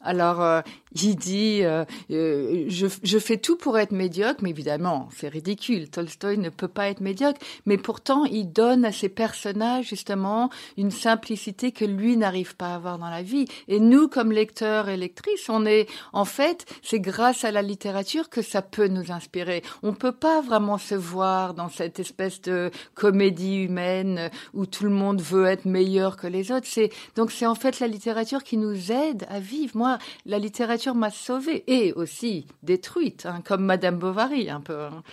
Alors, 0.04 0.42
euh, 0.42 0.62
il 0.94 1.16
dit, 1.16 1.60
euh, 1.64 1.86
euh, 2.10 2.66
je, 2.68 3.18
fais 3.20 3.38
tout 3.38 3.56
pour 3.56 3.78
être 3.78 3.92
médiocre, 3.92 4.42
mais 4.42 4.50
évidemment, 4.50 5.08
c'est 5.16 5.28
ridicule. 5.28 5.90
Tolstoï 5.90 6.38
ne 6.38 6.50
peut 6.50 6.68
pas 6.68 6.90
être 6.90 7.02
médiocre, 7.02 7.40
mais 7.66 7.78
pourtant, 7.78 8.26
il 8.26 8.52
donne 8.52 8.84
à 8.84 8.92
ses 8.92 9.10
personnages 9.10 9.88
justement 9.88 10.50
une 10.78 10.92
simplicité 10.92 11.72
que 11.72 11.86
lui 11.86 12.18
n'arrive 12.18 12.56
pas 12.56 12.70
à 12.70 12.76
avoir 12.76 12.98
dans 12.98 13.10
la 13.10 13.22
vie. 13.22 13.46
Et 13.68 13.80
nous, 13.80 14.08
comme 14.08 14.32
lecteurs 14.32 14.90
et 14.90 14.98
lectrices, 14.98 15.50
on 15.50 15.66
est, 15.66 15.88
en 16.14 16.26
fait, 16.26 16.66
c'est 16.82 17.00
grâce 17.00 17.44
à 17.44 17.52
la 17.52 17.62
littérature 17.62 18.30
que 18.30 18.42
ça 18.42 18.62
peut 18.62 18.88
nous 18.88 19.12
inspirer. 19.12 19.62
On 19.84 19.94
peut 19.94 20.12
pas 20.12 20.42
vraiment 20.42 20.78
se 20.78 20.96
voir 20.96 21.54
dans 21.54 21.70
cette 21.70 22.00
espèce 22.00 22.42
de 22.42 22.72
comédie 22.96 23.64
humaine 23.64 24.32
où 24.54 24.66
tout 24.66 24.84
le 24.84 24.90
monde 24.90 25.22
veut 25.22 25.46
être 25.46 25.66
meilleur 25.66 26.18
que 26.18 26.28
les 26.28 26.52
autres. 26.52 26.68
Donc 27.16 27.32
c'est 27.32 27.46
en 27.46 27.56
fait 27.56 27.80
la 27.80 27.88
littérature 27.88 28.44
qui 28.44 28.58
nous 28.58 28.92
aide 28.92 29.26
à 29.30 29.40
vivre. 29.40 29.76
Moi, 29.76 29.91
la 30.26 30.40
littérature 30.40 30.96
m'a 30.96 31.10
sauvée 31.10 31.64
et 31.68 31.94
aussi 31.94 32.48
détruite, 32.64 33.26
hein, 33.26 33.42
comme 33.44 33.64
Madame 33.64 33.98
Bovary 33.98 34.50
un 34.50 34.62
peu. 34.62 34.80
Hein. 34.80 35.04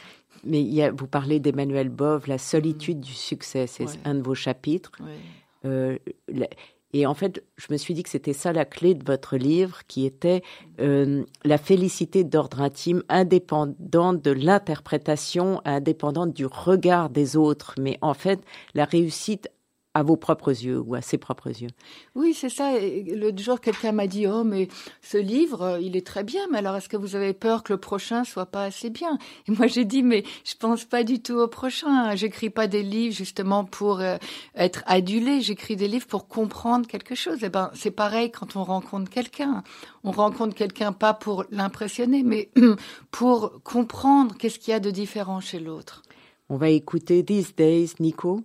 Mais 0.45 0.61
il 0.61 0.73
y 0.73 0.83
a, 0.83 0.91
vous 0.91 1.07
parlez 1.07 1.41
d'Emmanuel 1.41 1.89
Bove, 1.89 2.29
La 2.29 2.39
solitude 2.39 3.01
du 3.01 3.13
succès, 3.13 3.67
c'est 3.67 3.87
un 4.05 4.15
de 4.15 4.23
vos 4.23 4.35
chapitres. 4.35 4.93
Euh, 5.65 5.99
et 6.95 7.07
en 7.07 7.15
fait, 7.15 7.45
je 7.57 7.67
me 7.71 7.77
suis 7.77 7.93
dit 7.93 8.03
que 8.03 8.09
c'était 8.09 8.33
ça 8.33 8.53
la 8.53 8.65
clé 8.65 8.95
de 8.95 9.05
votre 9.05 9.37
livre, 9.37 9.81
qui 9.89 10.07
était 10.07 10.43
euh, 10.81 11.25
la 11.45 11.59
félicité 11.59 12.25
d'ordre 12.25 12.63
intime, 12.63 13.03
indépendante 13.09 14.23
de 14.23 14.31
l'interprétation, 14.31 15.61
indépendante 15.65 16.33
du 16.33 16.47
regard 16.47 17.11
des 17.11 17.37
autres. 17.37 17.75
Mais 17.79 17.99
en 18.01 18.15
fait, 18.15 18.41
la 18.75 18.87
réussite 18.87 19.51
à 19.95 20.03
vos 20.03 20.17
propres 20.17 20.51
yeux 20.51 20.79
ou 20.79 20.95
à 20.95 21.03
ses 21.03 21.19
propres 21.19 21.49
yeux. 21.49 21.71
Oui, 22.15 22.35
c'est 22.35 22.49
ça. 22.49 22.73
L'autre 23.15 23.43
jour, 23.43 23.61
quelqu'un 23.61 23.93
m'a 23.93 24.07
dit 24.07 24.27
Oh, 24.27 24.45
mais 24.45 24.69
ce 25.03 25.19
livre, 25.19 25.63
euh, 25.63 25.81
il 25.81 25.97
est 25.97 26.07
très 26.07 26.25
bien, 26.25 26.43
mais 26.51 26.59
alors 26.59 26.77
est-ce 26.77 26.89
que 26.89 26.97
vous 26.97 27.17
avez 27.17 27.33
peur 27.33 27.63
que 27.63 27.73
le 27.73 27.81
prochain 27.81 28.25
soit 28.25 28.47
pas 28.47 28.65
assez 28.65 28.91
bien? 28.91 29.19
Et 29.49 29.53
moi, 29.53 29.67
j'ai 29.67 29.85
dit 29.85 30.03
Mais 30.03 30.25
je 30.45 30.55
pense 30.55 30.85
pas 30.85 31.05
du 31.05 31.21
tout 31.21 31.35
au 31.35 31.49
prochain. 31.49 32.15
J'écris 32.15 32.51
pas 32.51 32.67
des 32.67 32.83
livres 32.83 33.15
justement 33.15 33.65
pour 33.65 34.01
euh, 34.01 34.17
être 34.55 34.83
adulé. 34.87 35.41
J'écris 35.41 35.77
des 35.77 35.89
livres 35.89 36.07
pour 36.07 36.29
comprendre 36.29 36.87
quelque 36.87 37.15
chose. 37.15 37.43
Et 37.43 37.47
eh 37.47 37.51
ben, 37.51 37.71
c'est 37.75 37.91
pareil 37.91 38.31
quand 38.31 38.57
on 38.57 38.65
rencontre 38.65 39.11
quelqu'un. 39.11 39.63
On 40.05 40.13
rencontre 40.13 40.55
quelqu'un 40.55 40.93
pas 40.93 41.15
pour 41.15 41.45
l'impressionner, 41.51 42.23
mais 42.23 42.51
pour 43.11 43.63
comprendre 43.63 44.37
qu'est-ce 44.37 44.59
qu'il 44.59 44.73
y 44.73 44.75
a 44.75 44.81
de 44.81 44.91
différent 44.91 45.41
chez 45.41 45.59
l'autre. 45.59 46.03
On 46.49 46.57
va 46.57 46.71
écouter 46.71 47.25
These 47.25 47.55
Days, 47.57 47.95
Nico. 48.01 48.43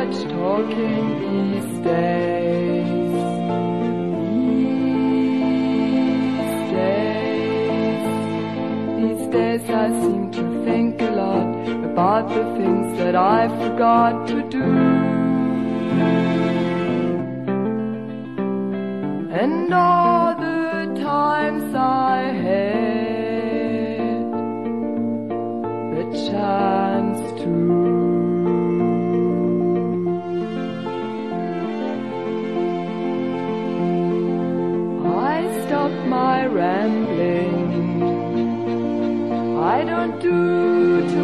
much 0.00 0.22
talking 0.30 1.52
these 1.52 1.78
days. 1.84 3.12
These 6.40 6.62
days, 6.78 8.04
these 9.00 9.24
days 9.36 9.64
I 9.68 9.88
seem 10.00 10.30
to 10.38 10.42
think 10.64 11.02
a 11.02 11.10
lot 11.22 11.50
about 11.90 12.28
the 12.30 12.44
things 12.56 12.98
that 12.98 13.14
I 13.14 13.48
forgot 13.62 14.26
to 14.28 14.36
do. 14.48 14.68
And 19.42 19.74
all 19.74 20.34
the 20.34 21.00
times 21.02 21.74
I 21.74 22.22
had. 22.44 22.89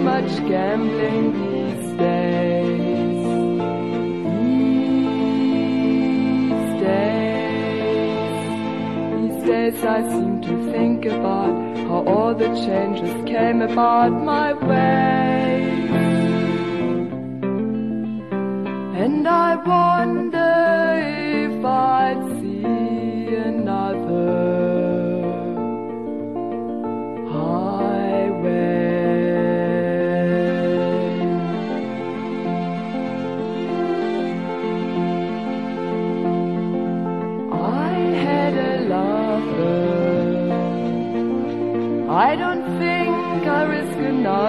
much 0.07 0.33
gambling 0.47 1.27
these 1.43 1.89
days. 1.99 3.25
These 6.49 6.73
days. 6.87 8.37
These 9.17 9.41
days 9.51 9.79
I 9.97 10.01
seem 10.15 10.35
to 10.43 10.55
think 10.73 11.07
about 11.07 11.55
how 11.89 11.99
all 12.13 12.33
the 12.37 12.51
changes 12.67 13.15
came 13.33 13.63
about 13.63 14.13
my 14.33 14.53
way. 14.53 15.55
And 19.03 19.27
I 19.27 19.57
wonder 19.75 20.55
if 21.49 21.65
I'd 21.65 22.26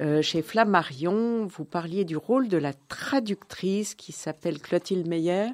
Euh, 0.00 0.22
chez 0.22 0.42
Flammarion, 0.42 1.46
vous 1.46 1.64
parliez 1.64 2.04
du 2.04 2.16
rôle 2.16 2.48
de 2.48 2.56
la 2.56 2.72
traductrice 2.72 3.94
qui 3.94 4.12
s'appelle 4.12 4.60
Clotilde 4.60 5.08
Meyer. 5.08 5.48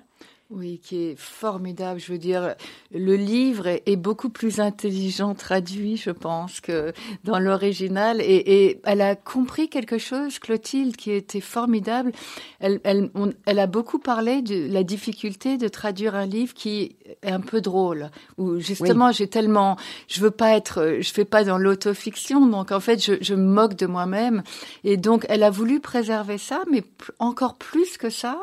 Oui, 0.50 0.78
qui 0.78 0.98
est 0.98 1.16
formidable. 1.18 1.98
Je 1.98 2.12
veux 2.12 2.18
dire, 2.18 2.54
le 2.92 3.16
livre 3.16 3.66
est, 3.66 3.96
beaucoup 3.96 4.28
plus 4.28 4.60
intelligent 4.60 5.34
traduit, 5.34 5.96
je 5.96 6.10
pense, 6.10 6.60
que 6.60 6.92
dans 7.24 7.38
l'original. 7.38 8.20
Et, 8.20 8.78
elle 8.84 9.00
a 9.00 9.16
compris 9.16 9.70
quelque 9.70 9.96
chose, 9.96 10.38
Clotilde, 10.38 10.96
qui 10.96 11.12
était 11.12 11.40
formidable. 11.40 12.12
Elle, 12.60 13.10
a 13.46 13.66
beaucoup 13.66 13.98
parlé 13.98 14.42
de 14.42 14.70
la 14.70 14.84
difficulté 14.84 15.56
de 15.56 15.66
traduire 15.66 16.14
un 16.14 16.26
livre 16.26 16.52
qui 16.52 16.96
un 17.22 17.40
peu 17.40 17.60
drôle. 17.60 18.10
Où 18.38 18.58
justement, 18.60 19.12
j'ai 19.12 19.28
tellement, 19.28 19.76
je 20.08 20.20
veux 20.20 20.30
pas 20.30 20.56
être, 20.56 20.98
je 21.00 21.12
fais 21.12 21.24
pas 21.24 21.44
dans 21.44 21.58
l'autofiction, 21.58 22.46
donc 22.46 22.72
en 22.72 22.80
fait, 22.80 23.02
je, 23.02 23.14
je 23.20 23.34
me 23.34 23.44
moque 23.44 23.74
de 23.76 23.86
moi-même. 23.86 24.42
Et 24.84 24.96
donc, 24.96 25.26
elle 25.28 25.42
a 25.42 25.50
voulu 25.50 25.80
préserver 25.80 26.38
ça, 26.38 26.62
mais 26.70 26.84
encore 27.18 27.56
plus 27.56 27.98
que 27.98 28.10
ça, 28.10 28.38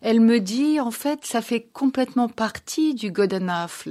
elle 0.00 0.20
me 0.20 0.40
dit, 0.40 0.80
en 0.80 0.90
fait, 0.90 1.24
ça 1.24 1.42
fait 1.42 1.66
complètement 1.72 2.28
partie 2.28 2.94
du 2.94 3.10
good 3.10 3.32
enough, 3.34 3.86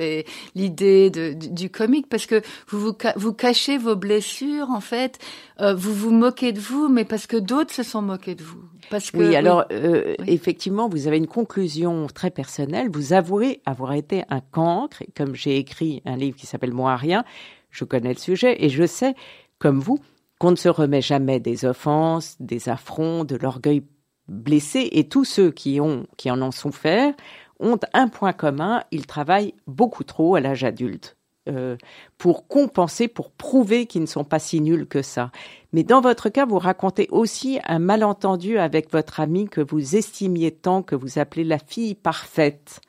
l'idée 0.56 1.10
du, 1.10 1.70
comique, 1.70 2.08
parce 2.10 2.26
que 2.26 2.42
vous, 2.68 2.94
vous, 3.16 3.34
cachez 3.34 3.78
vos 3.78 3.96
blessures, 3.96 4.70
en 4.70 4.82
fait, 4.82 5.20
euh, 5.62 5.74
vous 5.74 5.94
vous 5.94 6.12
moquez 6.12 6.52
de 6.52 6.60
vous, 6.60 6.88
mais 6.88 7.06
parce 7.06 7.28
que 7.28 7.38
d'autres 7.38 7.74
se 7.74 7.84
sont 7.84 8.02
moqués 8.02 8.36
de 8.36 8.44
vous. 8.44 8.64
Parce 8.90 9.12
que, 9.12 9.18
oui, 9.18 9.36
alors 9.36 9.66
euh, 9.72 10.16
effectivement, 10.28 10.88
vous 10.88 11.08
avez 11.08 11.18
une 11.18 11.28
conclusion 11.28 12.08
très 12.08 12.32
personnelle. 12.32 12.90
Vous 12.92 13.14
avouez 13.14 13.62
avoir 13.66 13.94
été 13.94 14.24
un 14.30 14.42
cancre, 14.42 15.02
et 15.02 15.10
comme 15.16 15.36
j'ai 15.36 15.58
écrit 15.58 16.02
un 16.06 16.16
livre 16.16 16.38
qui 16.38 16.46
s'appelle 16.46 16.74
Moi 16.74 16.96
rien, 16.96 17.24
je 17.72 17.84
connais 17.84 18.14
le 18.14 18.20
sujet 18.20 18.64
et 18.64 18.70
je 18.70 18.86
sais, 18.86 19.16
comme 19.60 19.80
vous, 19.80 20.00
qu'on 20.40 20.52
ne 20.52 20.56
se 20.56 20.70
remet 20.70 21.02
jamais 21.02 21.40
des 21.40 21.66
offenses, 21.66 22.36
des 22.40 22.70
affronts, 22.70 23.26
de 23.26 23.36
l'orgueil 23.36 23.84
blessé, 24.28 24.90
et 24.92 25.08
tous 25.08 25.26
ceux 25.26 25.52
qui 25.52 25.80
ont 25.80 26.08
qui 26.18 26.32
en 26.32 26.42
ont 26.42 26.52
souffert 26.52 27.14
ont 27.60 27.80
un 27.94 28.08
point 28.08 28.34
commun, 28.34 28.84
ils 28.92 29.06
travaillent 29.06 29.54
beaucoup 29.68 30.04
trop 30.04 30.36
à 30.36 30.42
l'âge 30.42 30.64
adulte. 30.64 31.15
Euh, 31.48 31.78
pour 32.18 32.48
compenser, 32.48 33.08
pour 33.08 33.30
prouver 33.30 33.86
qu'ils 33.86 34.02
ne 34.02 34.08
sont 34.08 34.24
pas 34.24 34.40
si 34.40 34.62
nuls 34.62 34.88
que 34.88 35.04
ça. 35.04 35.32
Mais 35.74 35.84
dans 35.84 36.02
votre 36.02 36.30
cas, 36.30 36.46
vous 36.46 36.58
racontez 36.58 37.08
aussi 37.12 37.60
un 37.66 37.78
malentendu 37.78 38.58
avec 38.58 38.92
votre 38.92 39.20
amie 39.20 39.48
que 39.48 39.62
vous 39.62 39.96
estimiez 39.96 40.50
tant, 40.50 40.82
que 40.82 40.96
vous 40.96 41.20
appelez 41.20 41.44
la 41.44 41.60
fille 41.60 41.94
parfaite. 41.94 42.82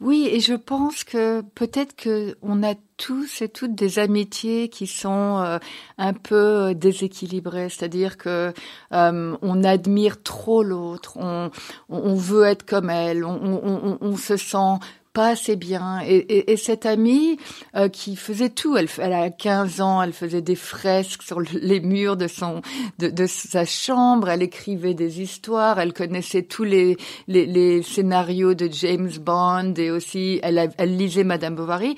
Oui, 0.00 0.28
et 0.30 0.40
je 0.40 0.54
pense 0.54 1.02
que 1.02 1.40
peut-être 1.40 1.96
que 1.96 2.36
on 2.42 2.62
a 2.62 2.74
tous 2.96 3.42
et 3.42 3.48
toutes 3.48 3.74
des 3.74 3.98
amitiés 3.98 4.68
qui 4.68 4.86
sont 4.86 5.38
euh, 5.38 5.58
un 5.98 6.12
peu 6.12 6.34
euh, 6.68 6.74
déséquilibrées, 6.74 7.70
c'est-à-dire 7.70 8.18
que 8.18 8.52
on 8.92 9.64
admire 9.64 10.22
trop 10.22 10.62
l'autre, 10.62 11.16
on, 11.18 12.14
veut 12.14 12.44
être 12.44 12.64
comme 12.64 12.90
elle, 12.90 13.24
on 13.24 14.16
se 14.16 14.36
sent 14.36 14.78
pas 15.16 15.28
assez 15.28 15.56
bien. 15.56 16.00
Et, 16.06 16.16
et, 16.16 16.52
et 16.52 16.56
cette 16.58 16.84
amie 16.84 17.38
euh, 17.74 17.88
qui 17.88 18.16
faisait 18.16 18.50
tout, 18.50 18.76
elle, 18.76 18.86
elle 18.98 19.14
a 19.14 19.30
15 19.30 19.80
ans, 19.80 20.02
elle 20.02 20.12
faisait 20.12 20.42
des 20.42 20.54
fresques 20.54 21.22
sur 21.22 21.40
les 21.40 21.80
murs 21.80 22.18
de 22.18 22.28
son 22.28 22.60
de, 22.98 23.08
de, 23.08 23.26
sa 23.26 23.64
chambre, 23.64 24.28
elle 24.28 24.42
écrivait 24.42 24.92
des 24.92 25.22
histoires, 25.22 25.80
elle 25.80 25.94
connaissait 25.94 26.42
tous 26.42 26.64
les, 26.64 26.98
les, 27.28 27.46
les 27.46 27.82
scénarios 27.82 28.52
de 28.52 28.68
James 28.70 29.10
Bond 29.18 29.72
et 29.78 29.90
aussi 29.90 30.38
elle, 30.42 30.70
elle 30.76 30.96
lisait 30.98 31.24
Madame 31.24 31.54
Bovary. 31.54 31.96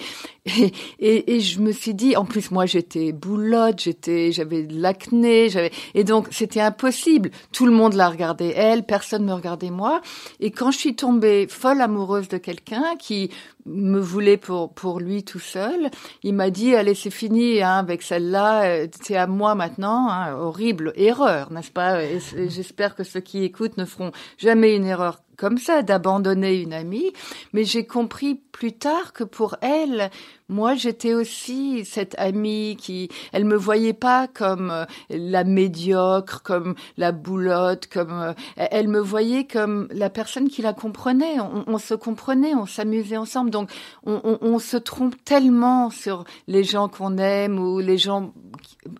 Et, 1.01 1.35
et, 1.35 1.41
je 1.41 1.61
me 1.61 1.73
suis 1.73 1.95
dit, 1.95 2.17
en 2.17 2.25
plus 2.25 2.51
moi 2.51 2.67
j'étais 2.67 3.13
boulotte, 3.13 3.81
j'étais, 3.81 4.33
j'avais 4.33 4.65
de 4.65 4.81
l'acné, 4.81 5.49
j'avais, 5.49 5.71
et 5.95 6.05
donc 6.05 6.29
c'était 6.31 6.61
impossible. 6.61 7.31
Tout 7.53 7.67
le 7.67 7.73
monde 7.73 7.95
la 7.95 8.09
regardait 8.09 8.53
elle, 8.57 8.85
personne 8.85 9.25
me 9.25 9.33
regardait 9.33 9.71
moi. 9.71 10.01
Et 10.41 10.51
quand 10.51 10.71
je 10.71 10.79
suis 10.79 10.97
tombée 10.97 11.47
folle 11.49 11.81
amoureuse 11.81 12.29
de 12.29 12.39
quelqu'un 12.39 12.97
qui 12.99 13.31
me 13.69 14.01
voulait 14.01 14.37
pour 14.37 14.73
pour 14.73 15.01
lui 15.01 15.23
tout 15.25 15.39
seul. 15.39 15.91
Il 16.23 16.35
m'a 16.35 16.51
dit 16.51 16.75
allez 16.75 16.95
c'est 16.95 17.11
fini 17.11 17.63
hein, 17.63 17.79
avec 17.79 18.03
celle-là, 18.03 18.65
euh, 18.65 18.87
c'est 19.03 19.17
à 19.17 19.27
moi 19.27 19.55
maintenant. 19.55 20.09
Hein. 20.09 20.35
horrible 20.35 20.93
erreur, 20.97 21.53
n'est-ce 21.53 21.71
pas? 21.71 22.01
J'espère 22.49 22.95
que 22.95 23.05
ceux 23.05 23.21
qui 23.21 23.45
écoutent 23.45 23.77
ne 23.77 23.85
feront 23.85 24.13
jamais 24.39 24.75
une 24.75 24.87
erreur 24.87 25.21
comme 25.37 25.59
ça 25.59 25.83
d'abandonner 25.83 26.61
une 26.61 26.73
amie, 26.73 27.13
mais 27.53 27.65
j'ai 27.65 27.87
compris 27.87 28.35
plus 28.35 28.73
tard 28.73 29.13
que 29.13 29.23
pour 29.23 29.57
elle, 29.61 30.11
moi 30.49 30.75
j'étais 30.75 31.13
aussi 31.15 31.85
cette 31.85 32.19
amie 32.19 32.77
qui, 32.79 33.11
elle 33.33 33.45
me 33.45 33.57
voyait 33.57 33.93
pas 33.93 34.29
comme 34.29 34.71
euh, 34.71 34.85
la 35.11 35.45
médiocre, 35.45 36.43
comme 36.43 36.75
la 36.97 37.13
boulotte, 37.13 37.87
comme 37.87 38.13
euh, 38.13 38.33
elle 38.57 38.89
me 38.89 39.01
voyait 39.01 39.47
comme 39.47 39.89
la 39.91 40.09
personne 40.09 40.49
qui 40.49 40.63
la 40.63 40.73
comprenait. 40.73 41.37
On, 41.41 41.79
se 41.79 41.95
comprenait, 41.95 42.55
on 42.55 42.67
s'amusait 42.67 43.17
ensemble. 43.17 43.51
Donc 43.51 43.71
on, 44.05 44.59
se 44.59 44.77
trompe 44.77 45.15
tellement 45.25 45.91
sur 45.91 46.25
les 46.47 46.65
gens 46.65 46.89
qu'on 46.89 47.19
aime 47.19 47.59
ou 47.59 47.79
les 47.79 47.99
gens 47.99 48.33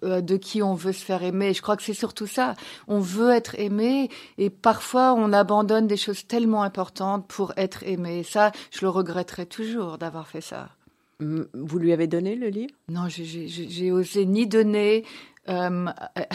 euh, 0.05 0.21
de 0.21 0.37
qui 0.37 0.63
on 0.63 0.75
veut 0.75 0.93
se 0.93 1.05
faire 1.05 1.23
aimer. 1.23 1.55
Je 1.55 1.63
crois 1.63 1.77
que 1.77 1.83
c'est 1.83 1.95
surtout 1.95 2.27
ça. 2.27 2.55
On 2.87 3.01
veut 3.01 3.31
être 3.31 3.59
aimé 3.59 4.11
et 4.37 4.51
parfois 4.51 5.15
on 5.15 5.33
abandonne 5.33 5.87
des 5.87 5.97
choses 5.97 6.27
tellement 6.27 6.63
importantes 6.63 7.27
pour 7.27 7.53
être 7.57 7.83
aimé. 7.85 8.23
Ça, 8.23 8.53
je 8.71 8.81
le 8.83 8.91
regretterai 8.91 9.47
toujours 9.47 9.99
d'avoir 9.99 10.27
fait 10.29 10.41
ça. 10.43 10.69
Vous 11.21 11.79
lui 11.79 11.93
avez 11.93 12.07
donné 12.07 12.37
le 12.37 12.49
livre? 12.49 12.75
Non, 12.89 13.09
j'ai 13.09 13.93
osé 13.93 14.25
ni 14.25 14.47
donner 14.47 15.05
euh, 15.49 15.87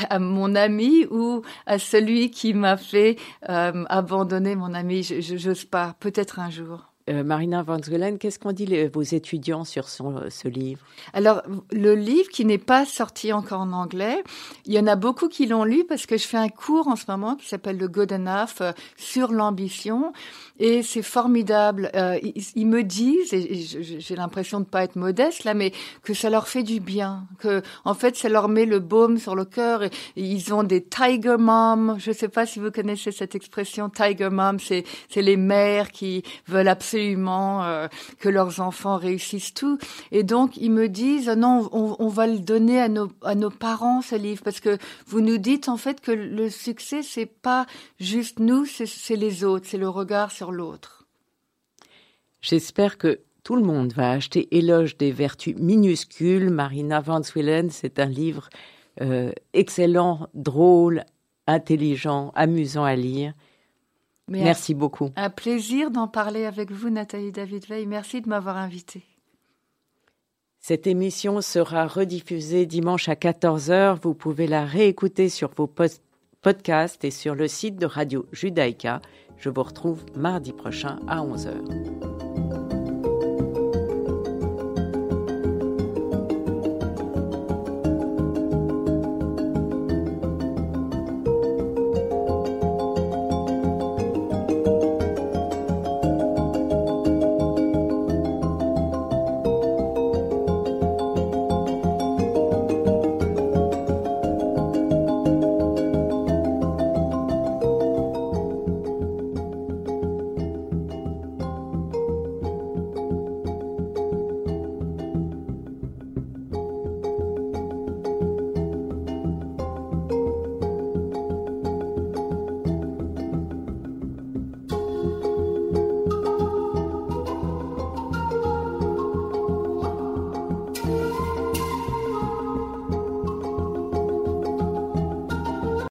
à 0.10 0.20
mon 0.20 0.56
ami 0.56 1.06
ou 1.10 1.42
à 1.66 1.80
celui 1.80 2.32
qui 2.32 2.54
m'a 2.54 2.78
fait 2.78 3.18
euh, 3.50 3.86
abandonner 3.88 4.56
mon 4.56 4.74
ami. 4.74 5.04
Je 5.04 5.48
n'ose 5.48 5.66
pas. 5.66 5.96
Peut-être 6.00 6.40
un 6.40 6.50
jour. 6.50 6.93
Euh, 7.10 7.24
Marina 7.24 7.64
Van 7.64 7.80
qu'est-ce 8.18 8.40
qu'ont 8.40 8.54
dit 8.54 8.66
les, 8.66 8.88
vos 8.88 9.02
étudiants 9.02 9.66
sur 9.66 9.90
ce 9.90 10.48
livre? 10.48 10.80
Alors, 11.12 11.42
le 11.72 11.96
livre 11.96 12.30
qui 12.30 12.46
n'est 12.46 12.58
pas 12.58 12.86
sorti 12.86 13.34
encore 13.34 13.60
en 13.60 13.74
anglais, 13.74 14.24
il 14.66 14.74
y 14.74 14.80
en 14.80 14.88
a 14.88 14.96
beaucoup 14.96 15.28
qui 15.28 15.46
l'ont 15.46 15.66
lu 15.66 15.84
parce 15.84 16.06
que 16.06 16.18
je 16.18 16.26
fais 16.26 16.38
un 16.38 16.48
cours 16.48 16.88
en 16.88 16.96
ce 16.96 17.04
moment 17.10 17.36
qui 17.36 17.46
s'appelle 17.46 17.78
le 17.78 17.90
Good 17.90 18.14
Enough 18.14 18.62
euh, 18.62 18.72
sur 18.96 19.34
l'ambition 19.34 20.14
et 20.60 20.82
c'est 20.82 21.02
formidable. 21.02 21.92
Euh, 21.94 22.18
ils, 22.56 22.68
me 22.68 22.84
disent, 22.84 23.34
et 23.34 23.54
j'ai 24.00 24.16
l'impression 24.16 24.62
de 24.62 24.66
pas 24.66 24.84
être 24.84 24.96
modeste 24.96 25.44
là, 25.44 25.54
mais 25.54 25.74
que 26.04 26.14
ça 26.14 26.30
leur 26.30 26.48
fait 26.48 26.64
du 26.64 26.80
bien, 26.80 27.28
que 27.40 27.62
en 27.84 27.96
fait 27.96 28.16
ça 28.16 28.30
leur 28.30 28.48
met 28.48 28.66
le 28.66 28.80
baume 28.80 29.18
sur 29.18 29.36
le 29.36 29.44
cœur. 29.44 29.84
Et, 29.84 29.90
ils 30.16 30.54
ont 30.54 30.64
des 30.64 30.82
tiger 30.82 31.36
moms. 31.38 31.98
Je 32.00 32.14
sais 32.14 32.30
pas 32.30 32.46
si 32.46 32.60
vous 32.60 32.72
connaissez 32.72 33.12
cette 33.12 33.36
expression 33.36 33.90
tiger 33.90 34.30
mom. 34.30 34.58
C'est 34.60 34.86
les 35.18 35.38
mères 35.38 35.92
qui 35.92 36.24
veulent 36.48 36.70
absolument 36.70 36.93
absolument 36.94 37.64
euh, 37.64 37.88
que 38.20 38.30
leurs 38.30 38.60
enfants 38.60 38.98
réussissent 38.98 39.54
tout. 39.54 39.80
Et 40.12 40.24
donc, 40.24 40.58
ils 40.58 40.72
me 40.72 40.88
disent, 40.88 41.30
non, 41.30 41.68
on, 41.72 42.08
va 42.08 42.28
le 42.28 42.40
donner 42.40 42.80
à 42.80 42.88
nos, 42.88 43.50
parents, 43.50 44.02
ce 44.02 44.16
livre, 44.16 44.44
parce 44.44 44.60
que 44.60 44.78
vous 45.08 45.22
nous 45.22 45.38
dites 45.38 45.70
en 45.70 45.78
fait 45.78 46.02
que 46.02 46.12
le 46.12 46.50
succès, 46.50 47.02
c'est 47.02 47.26
pas 47.26 47.66
juste 48.00 48.40
nous, 48.40 48.66
c'est 48.66 49.16
les 49.16 49.44
autres, 49.44 49.66
c'est 49.68 49.78
le 49.78 49.90
regard 49.90 50.32
sur 50.32 50.52
l'autre. 50.52 51.06
J'espère 52.42 52.98
que 52.98 53.22
tout 53.44 53.56
le 53.56 53.64
monde 53.64 53.94
va 53.94 54.12
acheter 54.12 54.56
Éloge 54.56 54.98
des 54.98 55.12
vertus 55.12 55.56
minuscules. 55.58 56.50
Marina 56.50 57.00
Van 57.00 57.24
Swillen, 57.24 57.70
c'est 57.72 58.00
un 58.00 58.06
livre 58.06 58.50
euh, 59.02 59.32
excellent, 59.54 60.28
drôle, 60.34 61.06
intelligent, 61.48 62.32
amusant 62.36 62.84
à 62.84 62.96
lire. 62.96 63.34
Merci 64.28 64.74
beaucoup. 64.74 65.10
Un 65.16 65.30
plaisir 65.30 65.92
d'en 65.92 66.08
parler 66.08 66.46
avec 66.46 66.72
vous, 66.72 66.90
Nathalie 66.90 67.32
David 67.32 67.66
Veil. 67.68 67.86
Merci 67.86 68.22
de 68.22 68.30
m'avoir 68.30 68.58
invité. 68.58 69.04
Cette 70.60 70.88
émission 70.88 71.42
sera 71.42 71.88
rediffusée 71.88 72.66
dimanche 72.66 73.10
à 73.10 73.16
14h. 73.16 74.00
Vous 74.02 74.14
pouvez 74.14 74.48
la 74.48 74.64
réécouter 74.64 75.28
sur 75.28 75.52
vos 75.54 75.70
podcasts 76.42 77.04
et 77.04 77.12
sur 77.12 77.36
le 77.36 77.50
site 77.50 77.76
de 77.76 77.86
Radio 77.86 78.26
Judaïka. 78.32 79.02
Je 79.38 79.50
vous 79.50 79.64
retrouve 79.64 80.06
mardi 80.16 80.54
prochain 80.54 81.00
à 81.08 81.18
11h. 81.18 82.33